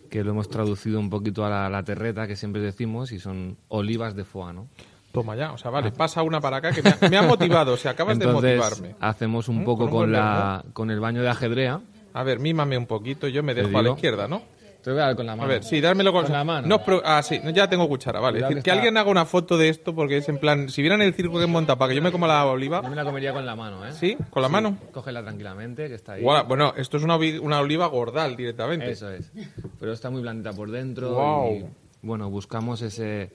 [0.10, 3.56] que lo hemos traducido un poquito a la, la terreta, que siempre decimos, y son
[3.70, 4.68] olivas de foie, ¿no?
[5.12, 7.74] Toma ya, o sea, vale, pasa una para acá que me ha, me ha motivado,
[7.74, 8.96] o sea, acabas Entonces, de motivarme.
[9.00, 9.66] hacemos un ¿Mm?
[9.66, 11.82] poco Con la, con el baño de ajedrea.
[12.14, 14.42] A ver, mímame un poquito, yo me dejo a la izquierda, ¿no?
[14.84, 15.50] Te voy a dar con la A mano.
[15.50, 16.66] ver, sí, dármelo con, Con la mano.
[16.66, 18.38] No, ah, sí, ya tengo cuchara, vale.
[18.38, 20.70] Es decir, que que está- alguien haga una foto de esto porque es en plan,
[20.70, 22.96] si vieran el circo que monta para que yo me coma la oliva, Yo me
[22.96, 23.92] la comería con la mano, ¿eh?
[23.92, 24.16] ¿sí?
[24.30, 24.78] ¿Con la mano?
[24.94, 26.24] Cógela tranquilamente, que está ahí.
[26.24, 28.90] Bueno, esto es una, una oliva gordal directamente.
[28.92, 29.32] Eso es.
[29.82, 31.14] Pero está muy blandita por dentro.
[31.14, 31.52] Guau.
[31.56, 31.66] Y,
[32.02, 33.32] bueno, buscamos ese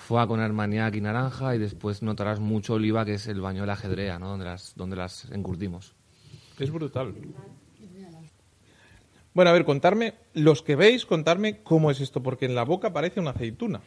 [0.00, 3.66] foie con armagnac y naranja y después notarás mucho oliva, que es el baño de
[3.68, 4.28] la ajedrea, ¿no?
[4.30, 5.94] Donde las, donde las encurtimos.
[6.58, 7.14] Es brutal.
[9.32, 12.92] Bueno, a ver, contarme, los que veis, contarme cómo es esto, porque en la boca
[12.92, 13.80] parece una aceituna.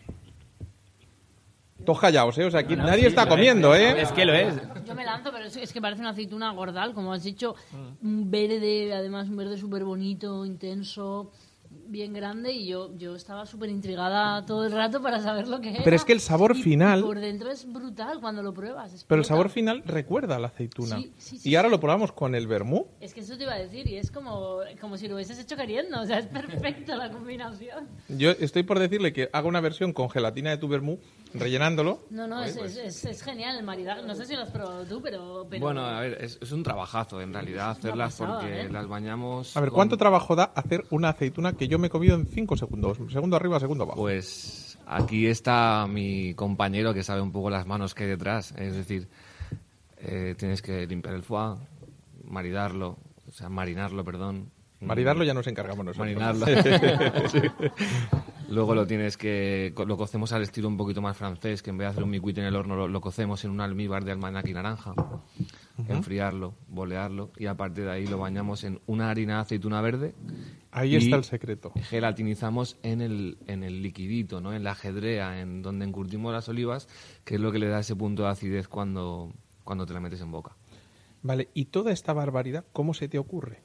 [1.83, 2.45] Todos callaos, ¿eh?
[2.45, 4.01] O sea, aquí nadie está comiendo, ¿eh?
[4.01, 4.55] Es que lo es.
[4.85, 7.55] Yo me lanzo, pero es, es que parece una aceituna gordal, como has dicho,
[8.01, 11.31] un verde, además un verde súper bonito, intenso,
[11.93, 15.69] bien grande, y yo, yo estaba súper intrigada todo el rato para saber lo que
[15.69, 15.83] era.
[15.85, 19.05] Pero es que el sabor Y- final- y por dentro es brutal cuando lo pruebas.
[19.07, 20.97] Pero el sabor final recuerda a la aceituna.
[20.97, 21.71] Sí, sí, sí, y ahora sí.
[21.73, 22.87] lo probamos con el vermú.
[22.99, 25.55] Es que eso te iba a decir, y es como, como si lo hubieses hecho
[25.55, 27.87] queriendo, o sea, es perfecta la combinación.
[28.09, 30.99] Yo estoy por decirle que haga una versión con gelatina de tu vermú,
[31.33, 31.99] rellenándolo.
[32.09, 34.01] No, no, es, es, es- es genial el maridaje.
[34.03, 35.45] No sé si lo has probado tú, pero...
[35.49, 38.69] pero Bueno, a ver, es, es un trabajazo en realidad hacerlas pasada, porque ¿eh?
[38.69, 39.55] las bañamos.
[39.55, 42.25] A ver, con- ¿cuánto trabajo da hacer una aceituna que yo me he comido en
[42.25, 42.97] 5 segundos?
[43.11, 43.99] Segundo arriba, segundo abajo.
[43.99, 48.53] Pues aquí está mi compañero que sabe un poco las manos que hay detrás.
[48.57, 49.07] Es decir,
[49.97, 51.55] eh, tienes que limpiar el foie,
[52.25, 54.51] maridarlo, o sea, marinarlo, perdón.
[54.81, 56.07] Maridarlo ya nos encargamos nosotros.
[56.07, 56.45] Marinarlo.
[57.29, 57.41] Sí.
[58.49, 61.85] Luego lo tienes que lo cocemos al estilo un poquito más francés, que en vez
[61.85, 64.51] de hacer un micuit en el horno lo, lo cocemos en un almíbar de almanaque
[64.51, 64.93] y naranja,
[65.87, 70.13] enfriarlo, bolearlo y a partir de ahí lo bañamos en una harina de aceituna verde.
[70.71, 71.71] Ahí y está el secreto.
[71.89, 74.53] Gelatinizamos en el, en el liquidito, ¿no?
[74.53, 76.87] en la ajedrea, en donde encurtimos las olivas,
[77.23, 79.31] que es lo que le da ese punto de acidez cuando,
[79.63, 80.55] cuando te la metes en boca.
[81.21, 83.61] Vale, y toda esta barbaridad, ¿cómo se te ocurre?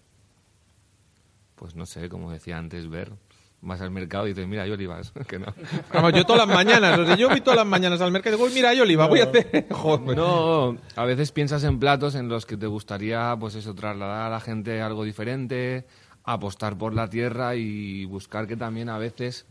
[1.56, 3.12] Pues no sé, como decía antes, ver.
[3.60, 5.12] Vas al mercado y dices, mira, hay olivas.
[5.28, 5.46] que no.
[5.92, 8.38] Vamos, yo todas las mañanas, o sea, yo voy todas las mañanas al mercado y
[8.38, 9.66] digo, "Uy, mira, hay oliva, voy a hacer...
[9.70, 10.16] Joder.
[10.16, 14.30] No, a veces piensas en platos en los que te gustaría, pues eso, trasladar a
[14.30, 15.86] la gente algo diferente,
[16.24, 19.44] apostar por la tierra y buscar que también a veces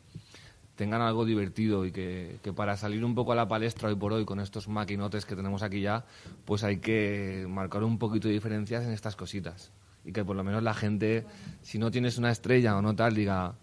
[0.77, 4.13] tengan algo divertido y que, que para salir un poco a la palestra hoy por
[4.13, 6.05] hoy con estos maquinotes que tenemos aquí ya,
[6.45, 9.71] pues hay que marcar un poquito de diferencias en estas cositas.
[10.05, 11.25] Y que por lo menos la gente,
[11.63, 13.55] si no tienes una estrella o no tal, diga,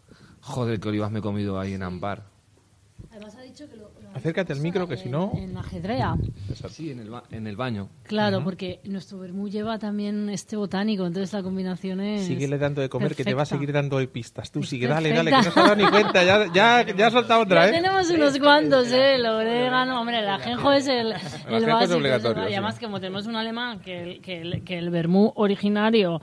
[0.44, 2.22] joder, qué olivas me he comido ahí en Ampar.
[3.10, 5.32] Además ha dicho que lo, lo Acércate al micro, que si no...
[5.36, 6.14] En ajedrea.
[6.70, 7.88] Sí, en el, ba- en el baño.
[8.04, 12.24] Claro, porque nuestro vermú lleva también este botánico, entonces la combinación es...
[12.26, 13.56] Síguele dando de comer, que te va a perfecta.
[13.56, 14.50] seguir dando de pistas.
[14.50, 16.24] Tú sigue, dale, dale, que no se ha dado ni cuenta.
[16.24, 17.72] Ya, ya, ya ha soltado otra, Ya ¿eh?
[17.82, 19.16] tenemos unos cuantos, ¿eh?
[19.16, 21.96] El orégano, hombre, el ajenjo es el, el ajenjo es básico.
[21.96, 22.52] obligatorio, el- sí.
[22.52, 26.20] y además, como tenemos un alemán, que el, que el, que el vermú originario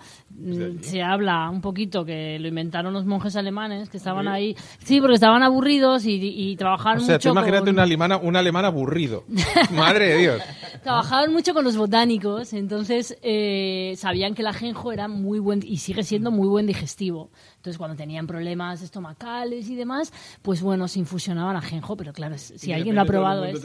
[0.82, 4.56] se habla un poquito que lo inventaron los monjes alemanes que estaban ahí.
[4.80, 7.76] Sí, porque estaban aburridos y, y O trabajaron sea, tú mucho imagínate con...
[7.76, 9.24] un alemán, un alemán aburrido.
[9.72, 10.42] Madre de Dios.
[10.84, 15.78] Trabajaban mucho con los botánicos, entonces eh, sabían que el ajenjo era muy buen y
[15.78, 17.30] sigue siendo muy buen digestivo.
[17.58, 20.12] Entonces, cuando tenían problemas estomacales y demás,
[20.42, 23.62] pues bueno, se infusionaban ajenjo, pero claro, si alguien lo ha probado es...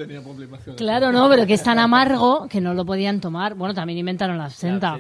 [0.77, 3.55] Claro, no, pero que es tan amargo que no lo podían tomar.
[3.55, 4.99] Bueno, también inventaron la absenta.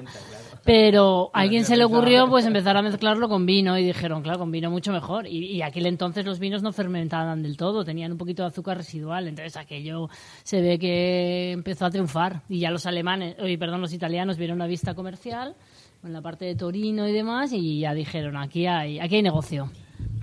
[0.66, 4.40] Pero a alguien se le ocurrió pues empezar a mezclarlo con vino y dijeron, claro,
[4.40, 5.28] con vino mucho mejor.
[5.28, 8.76] Y, y aquel entonces los vinos no fermentaban del todo, tenían un poquito de azúcar
[8.76, 9.28] residual.
[9.28, 10.08] Entonces aquello
[10.42, 12.42] se ve que empezó a triunfar.
[12.48, 15.54] Y ya los alemanes, oye, perdón, los italianos vieron la vista comercial
[16.02, 19.70] en la parte de Torino y demás y ya dijeron, aquí hay, aquí hay negocio.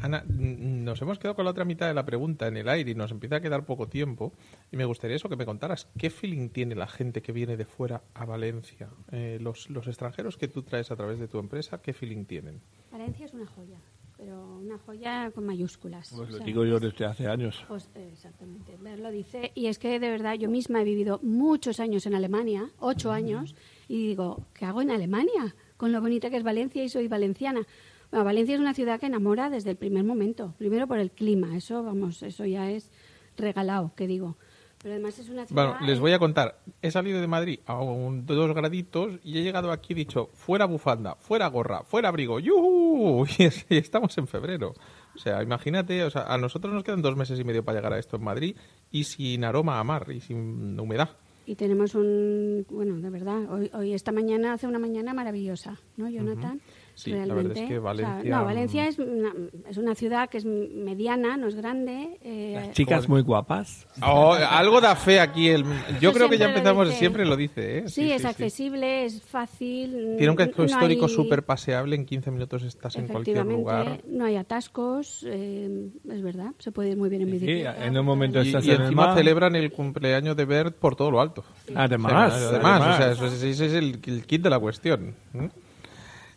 [0.03, 2.91] Ana, mm, nos hemos quedado con la otra mitad de la pregunta en el aire
[2.91, 4.33] y nos empieza a quedar poco tiempo.
[4.69, 5.87] Y me gustaría eso que me contaras.
[5.97, 8.89] ¿Qué feeling tiene la gente que viene de fuera a Valencia?
[9.13, 12.59] Eh, los, los extranjeros que tú traes a través de tu empresa, ¿qué feeling tienen?
[12.91, 13.77] Valencia es una joya,
[14.17, 16.09] pero una joya con mayúsculas.
[16.09, 17.63] Pues O lo sea, digo yo desde hace años.
[17.69, 19.53] Pues, eh, exactamente, Ver lo dice.
[19.55, 23.55] Y es que de verdad yo misma he vivido muchos años en Alemania, ocho años,
[23.87, 25.55] y digo, ¿qué hago en Alemania?
[25.77, 27.65] Con lo bonita que es Valencia y soy valenciana.
[28.13, 30.53] Bueno, Valencia es una ciudad que enamora desde el primer momento.
[30.59, 32.91] Primero por el clima, eso, vamos, eso ya es
[33.37, 34.37] regalado, que digo.
[34.81, 35.65] Pero además es una ciudad...
[35.79, 36.59] Bueno, les voy a contar.
[36.81, 40.29] He salido de Madrid a un, dos graditos y he llegado aquí y he dicho,
[40.33, 43.25] fuera bufanda, fuera gorra, fuera abrigo, ¡yuhu!
[43.39, 44.73] Y, es- y estamos en febrero.
[45.15, 47.93] O sea, imagínate, o sea, a nosotros nos quedan dos meses y medio para llegar
[47.93, 48.55] a esto en Madrid
[48.91, 51.09] y sin aroma a mar y sin humedad.
[51.45, 56.09] Y tenemos un, bueno, de verdad, hoy, hoy esta mañana hace una mañana maravillosa, ¿no,
[56.09, 56.61] Jonathan?
[56.95, 59.33] Sí, la verdad es que o sea, Valencia- no, Valencia es una,
[59.67, 62.19] es una ciudad que es mediana, no es grande.
[62.21, 63.87] eh, Las chicas muy guapas.
[64.01, 65.49] Oh, algo da fe aquí.
[65.49, 65.65] El,
[65.99, 67.79] yo creo que ya lo empezamos, siempre lo dice.
[67.79, 67.83] ¿eh?
[67.87, 70.15] sí, es accesible, es fácil.
[70.17, 71.95] Tiene un casco no histórico hay- súper paseable.
[71.95, 74.01] En 15 minutos estás en cualquier lugar.
[74.07, 77.85] no hay atascos, eh, es verdad, se puede ir muy bien en Sí, bicicleta.
[77.85, 79.17] en un momento Y, estás y en el encima mar.
[79.17, 81.43] celebran el cumpleaños de Bert por todo lo alto.
[81.73, 82.95] Además, sea, además, además.
[82.95, 85.15] o sea, eso es- ese es el, el kit de la cuestión.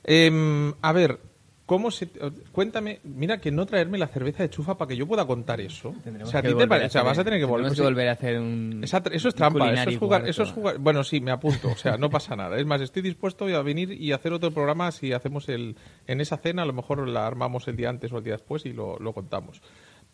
[0.07, 0.27] ¿Eh?
[0.27, 1.19] Em, a ver,
[1.67, 2.09] ¿cómo se,
[2.53, 5.95] cuéntame, mira que no traerme la cerveza de chufa para que yo pueda contar eso.
[6.05, 7.73] Tendremos o sea, a ti te parece, a o sea, vas a tener que volver.
[7.73, 8.81] que volver a hacer un.
[8.85, 10.79] Esa- eso es trampa, eso es jugar, eso es jugar.
[10.79, 12.57] Bueno, sí, me apunto, o sea, no pasa nada.
[12.57, 15.77] Es más, estoy dispuesto a venir y hacer otro programa si hacemos el
[16.07, 18.65] en esa cena, a lo mejor la armamos el día antes o el día después
[18.65, 19.61] y lo, lo contamos.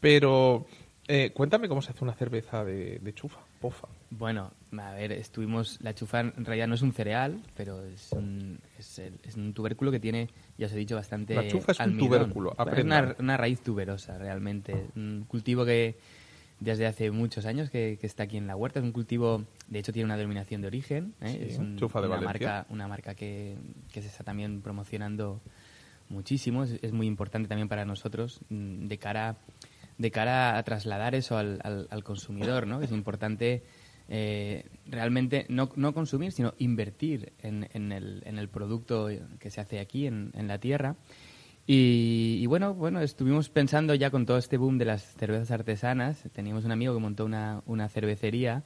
[0.01, 0.67] Pero
[1.09, 3.89] eh, cuéntame cómo se hace una cerveza de, de chufa, pofa.
[4.11, 5.79] Bueno, a ver, estuvimos.
[5.83, 9.53] La chufa en realidad no es un cereal, pero es un, es, el- es un
[9.53, 10.29] tubérculo que tiene,
[10.59, 11.35] ya os he dicho, bastante.
[11.35, 14.75] La chufa es un tubérculo, es una, raíz tuberosa, realmente.
[14.97, 15.97] Un cultivo que
[16.61, 18.79] desde hace muchos años que, que está aquí en la huerta.
[18.79, 21.15] Es un cultivo, de hecho, tiene una denominación de origen.
[21.21, 21.29] ¿eh?
[21.33, 22.49] Sí, es un- chufa de una Valencia.
[22.49, 23.57] marca, una marca que,
[23.93, 25.41] que se está también promocionando
[26.09, 26.63] muchísimo.
[26.65, 29.37] Es, es muy importante también para nosotros mm, de cara
[30.03, 32.83] de cara a trasladar eso al, al- consumidor, ¿no?
[32.83, 33.63] Es importante
[34.09, 39.61] eh, realmente no, no consumir, sino invertir en, en el, en el producto que se
[39.61, 40.97] hace aquí en, en la tierra.
[41.67, 46.25] Y, y bueno, bueno, estuvimos pensando ya con todo este boom de las cervezas artesanas.
[46.33, 48.65] Teníamos un amigo que montó una, una cervecería.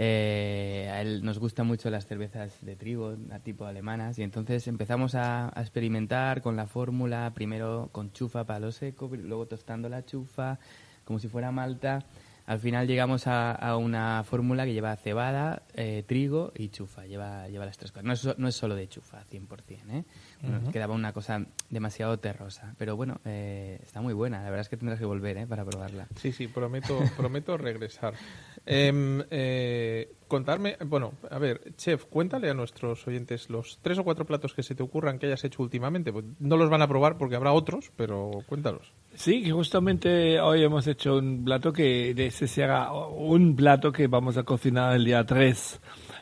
[0.00, 4.68] Eh, a él nos gustan mucho las cervezas de trigo, a tipo alemanas, y entonces
[4.68, 9.88] empezamos a, a experimentar con la fórmula, primero con chufa para lo seco, luego tostando
[9.88, 10.60] la chufa,
[11.04, 12.04] como si fuera malta.
[12.48, 17.46] Al final llegamos a, a una fórmula que lleva cebada, eh, trigo y chufa, lleva,
[17.48, 18.06] lleva las tres cosas.
[18.06, 19.46] No es, no es solo de chufa, 100%,
[19.90, 20.04] ¿eh?
[20.40, 20.72] Bueno.
[20.72, 24.78] Quedaba una cosa demasiado terrosa, pero bueno, eh, está muy buena, la verdad es que
[24.78, 25.46] tendrás que volver ¿eh?
[25.46, 26.08] para probarla.
[26.16, 28.14] Sí, sí, prometo, prometo regresar.
[28.70, 34.26] Em, eh, contarme, bueno, a ver, chef, cuéntale a nuestros oyentes los tres o cuatro
[34.26, 36.12] platos que se te ocurran que hayas hecho últimamente.
[36.12, 38.92] Pues no los van a probar porque habrá otros, pero cuéntalos.
[39.18, 44.36] Sí, justamente hoy hemos hecho un plato que de ese será un plato que vamos
[44.36, 45.80] a cocinar el día 3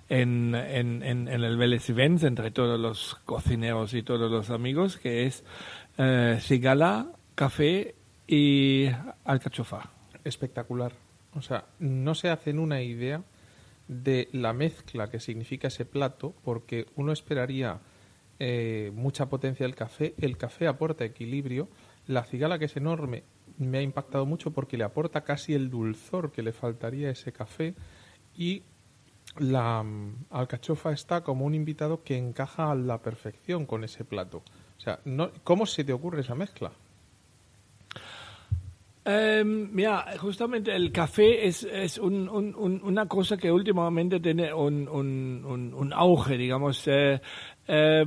[0.08, 4.96] en, en, en, en el Vélez Events entre todos los cocineros y todos los amigos,
[4.96, 5.44] que es
[5.98, 8.86] eh, cigala, café y
[9.26, 9.90] alcachofa.
[10.24, 10.92] Espectacular.
[11.34, 13.22] O sea, no se hacen una idea
[13.88, 17.78] de la mezcla que significa ese plato, porque uno esperaría
[18.38, 20.14] eh, mucha potencia del café.
[20.18, 21.68] El café aporta equilibrio.
[22.06, 23.24] La cigala, que es enorme,
[23.58, 27.32] me ha impactado mucho porque le aporta casi el dulzor que le faltaría a ese
[27.32, 27.74] café.
[28.36, 28.62] Y
[29.38, 34.42] la mm, alcachofa está como un invitado que encaja a la perfección con ese plato.
[34.76, 36.70] O sea, no, ¿cómo se te ocurre esa mezcla?
[39.08, 44.52] Eh, mira, justamente el café es, es un- un- un- una cosa que últimamente tiene
[44.52, 46.82] un auge, digamos.
[46.88, 47.20] eh,
[47.68, 48.04] eh,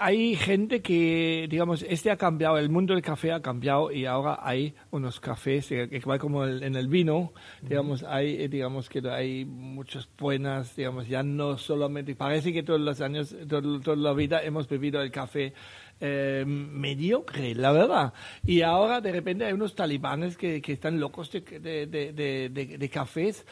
[0.00, 4.38] hay gente que, digamos, este ha cambiado, el mundo del café ha cambiado y ahora
[4.42, 7.32] hay unos cafés, igual como el- en el vino,
[7.62, 12.80] digamos, hay, eh, digamos, que hay muchas buenas, digamos, ya no solamente, parece que todos
[12.80, 15.52] los años, todo- toda la vida hemos bebido el café
[16.00, 18.12] eh, mediocre, la verdad.
[18.46, 22.48] Y ahora de repente hay unos talibanes que, que están locos de, de, de, de-
[22.50, 23.44] de- de cafés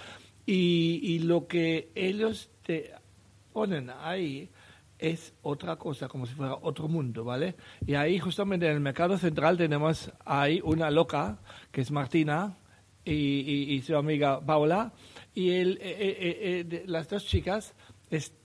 [0.47, 2.93] y, y lo que ellos te
[3.53, 4.49] ponen ahí
[4.99, 7.57] es otra cosa, como si fuera otro mundo, ¿vale?
[7.87, 11.39] Y ahí justamente en el mercado central tenemos ahí una loca,
[11.71, 12.57] que es Martina,
[13.07, 14.93] y, su amiga Paula,
[15.35, 17.75] y eh, eh, eh, las dos chicas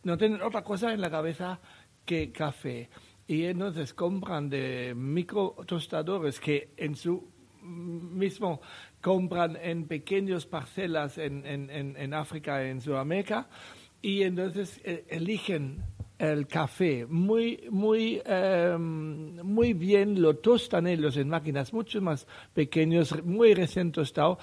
[0.03, 1.59] no tienen otra cosa en la cabeza
[2.05, 2.89] que café.
[3.27, 7.31] y entonces compran de micro tostadores que en su
[7.61, 8.61] mismo
[9.01, 13.47] compran en pequeñas parcelas en, en, en, en África, en Sudamérica,
[14.01, 15.83] y entonces eligen
[16.21, 23.23] el café muy, muy, em, muy bien, lo tostan ellos en máquinas mucho más pequeños,
[23.23, 24.37] muy recién tostado.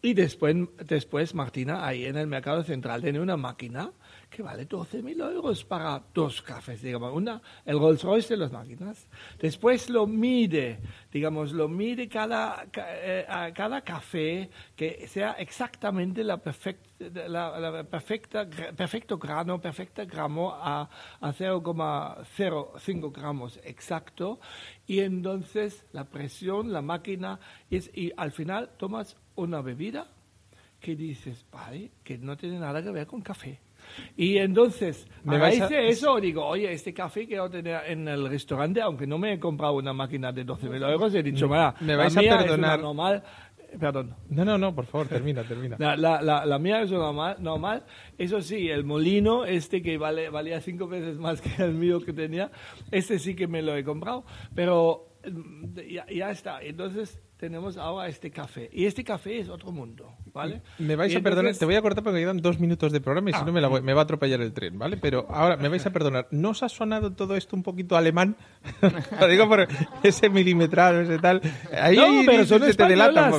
[0.00, 0.54] Y después,
[0.86, 3.90] después, Martina, ahí en el mercado central tiene una máquina
[4.28, 9.08] que vale 12.000 euros para dos cafés, digamos, una, el Rolls Royce de las máquinas.
[9.38, 17.28] Después lo mide, digamos, lo mide cada, eh, cada café que sea exactamente la, perfecta,
[17.28, 20.88] la, perfecta, perfecto grano, perfecta gramo a,
[21.20, 24.40] a 0,05 gramos exacto.
[24.86, 30.06] Y entonces la presión, la máquina, es, y al final tomas una bebida
[30.80, 33.60] que dices, vale, que no tiene nada que ver con café
[34.16, 38.08] y entonces, me a raíz de eso, digo, oye, este café que yo tenía en
[38.08, 41.74] el restaurante, aunque no me he comprado una máquina de 12.000 euros, he dicho, mira,
[41.80, 42.80] me vais a perdonar.
[42.80, 43.22] normal,
[43.78, 44.14] Perdón.
[44.30, 45.76] No, no, no, por favor, termina, termina.
[45.78, 47.84] La, la, la, mía es normal, normal.
[48.16, 52.12] Eso sí, el molino, este que vale, valía cinco veces más que el mío que
[52.12, 52.50] tenía,
[52.90, 54.24] este sí que me lo he comprado.
[54.54, 56.62] Pero mm, ya, ya está.
[56.62, 58.68] Entonces, tenemos ahora este café.
[58.72, 60.62] Y este café es otro mundo, ¿vale?
[60.78, 63.32] Me vais a perdonar, te voy a cortar porque quedan dos minutos de programa y
[63.32, 63.44] si ah.
[63.44, 64.96] no me, me, va a atropellar el tren, ¿vale?
[64.96, 66.28] Pero ahora me vais a perdonar.
[66.30, 68.36] ¿No os ha sonado todo esto un poquito alemán?
[69.20, 69.66] Lo digo por
[70.02, 71.40] ese milimetrado, ese tal.
[71.72, 73.30] Ahí no, pero son te delata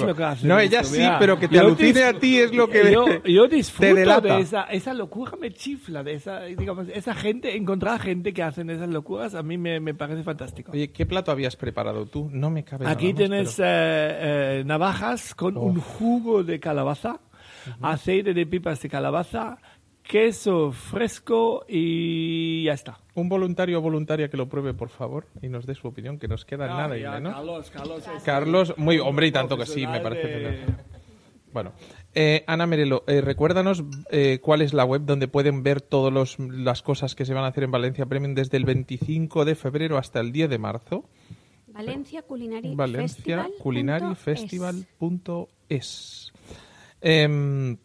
[0.43, 4.21] No, ella sí, pero que te alucine a ti es lo que yo, yo disfruto
[4.21, 8.69] de esa, esa locura, me chifla de esa, digamos, esa gente, encontrar gente que hacen
[8.69, 10.71] esas locuras, a mí me, me parece fantástico.
[10.73, 12.29] Oye, ¿qué plato habías preparado tú?
[12.31, 13.59] No me cabe Aquí nada tienes...
[13.59, 16.88] Eh, eh, navajas con un jugo de calabaza,
[17.81, 19.57] aceite de pipas de calabaza,
[20.03, 22.99] queso fresco y ya está.
[23.15, 26.27] Un voluntario o voluntaria que lo pruebe, por favor, y nos dé su opinión, que
[26.27, 27.33] nos queda nada y menos.
[27.33, 30.65] Carlos, Carlos, Carlos, muy hombre y tanto que sí, me parece.
[31.51, 31.73] Bueno,
[32.13, 33.83] eh, Ana Merelo, eh, recuérdanos
[34.41, 37.63] cuál es la web donde pueden ver todas las cosas que se van a hacer
[37.63, 41.05] en Valencia Premium desde el 25 de febrero hasta el 10 de marzo.
[41.67, 44.93] Valencia Culinary Valencia Culinary Festival.es.
[47.01, 47.77] Eh,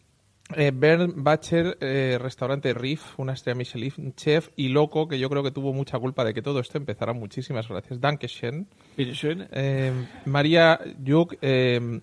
[0.53, 5.41] eh, Bern Bacher, eh, restaurante Riff, una estrella Michelin, chef y loco, que yo creo
[5.41, 7.13] que tuvo mucha culpa de que todo esto empezara.
[7.13, 7.99] Muchísimas gracias.
[7.99, 8.67] Dankeschön.
[8.95, 9.91] Eh,
[10.25, 11.99] María Yuk, eh,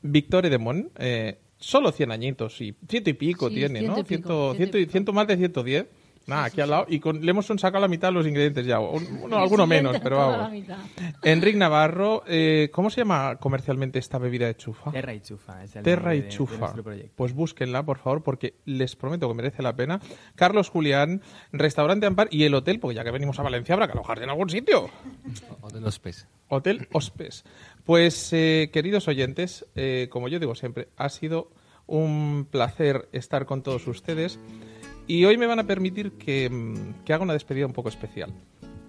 [0.00, 3.96] Víctor Edemont, eh, solo 100 añitos y ciento y pico tiene, ¿no?
[4.04, 5.86] ciento, ciento, ciento, más de 110.
[6.26, 6.86] Nada, aquí al lado.
[6.88, 8.80] Y con, le hemos sacado la mitad de los ingredientes ya.
[8.80, 10.64] Uno, alguno menos, pero vamos.
[11.22, 14.90] Enrique Navarro, eh, ¿cómo se llama comercialmente esta bebida de chufa?
[14.90, 15.62] Terra y chufa.
[15.62, 16.74] Es el Terra y chufa.
[17.14, 20.00] pues búsquenla, por favor, porque les prometo que merece la pena.
[20.34, 21.22] Carlos Julián,
[21.52, 24.30] Restaurante Ampar y el hotel, porque ya que venimos a Valencia habrá que alojarse en
[24.30, 24.90] algún sitio.
[25.60, 26.26] Hotel Hospes.
[26.48, 27.44] Hotel Hospes.
[27.84, 31.50] Pues, eh, queridos oyentes, eh, como yo digo siempre, ha sido
[31.86, 34.40] un placer estar con todos ustedes.
[35.06, 38.32] Y hoy me van a permitir que, mm, haga una despedida un poco especial.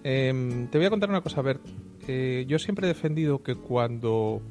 [0.02, 1.60] Em, te voy a contar una cosa, ver,
[2.06, 4.42] eh, yo siempre he defendido que cuando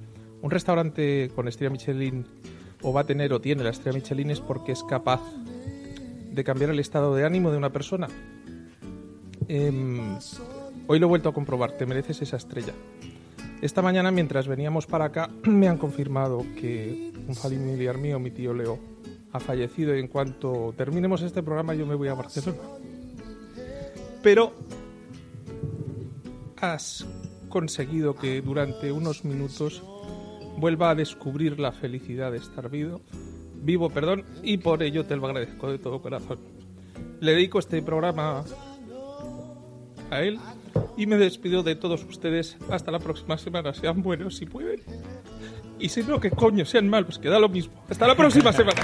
[0.41, 2.26] un restaurante con estrella Michelin
[2.82, 5.22] o va a tener o tiene la estrella Michelin es porque es capaz
[6.32, 8.07] de cambiar el estado de ánimo de una persona.
[9.47, 10.18] Em,
[10.88, 12.74] hoy lo he vuelto a comprobar, te mereces esa estrella.
[13.61, 18.53] Esta mañana, mientras veníamos para acá, me han confirmado que un familiar mío, mi tío
[18.53, 18.80] Leo,
[19.32, 22.59] ha fallecido y en cuanto terminemos este programa yo me voy a Barcelona.
[24.23, 24.53] Pero
[26.59, 27.05] has
[27.49, 29.84] conseguido que durante unos minutos
[30.57, 33.01] vuelva a descubrir la felicidad de estar vivo,
[33.61, 36.39] vivo, perdón, y por ello te lo agradezco de todo corazón.
[37.19, 38.43] Le dedico este programa
[40.09, 40.39] a él
[40.95, 43.73] y me despido de todos ustedes hasta la próxima semana.
[43.73, 44.82] Sean buenos si pueden.
[45.80, 47.73] Y si no, que coño, sean malos, que da lo mismo.
[47.89, 48.82] Hasta la próxima semana.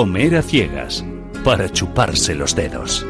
[0.00, 1.04] Comer a ciegas
[1.44, 3.04] para chuparse los dedos.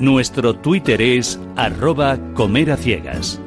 [0.00, 3.40] Nuestro Twitter es arroba comer a ciegas.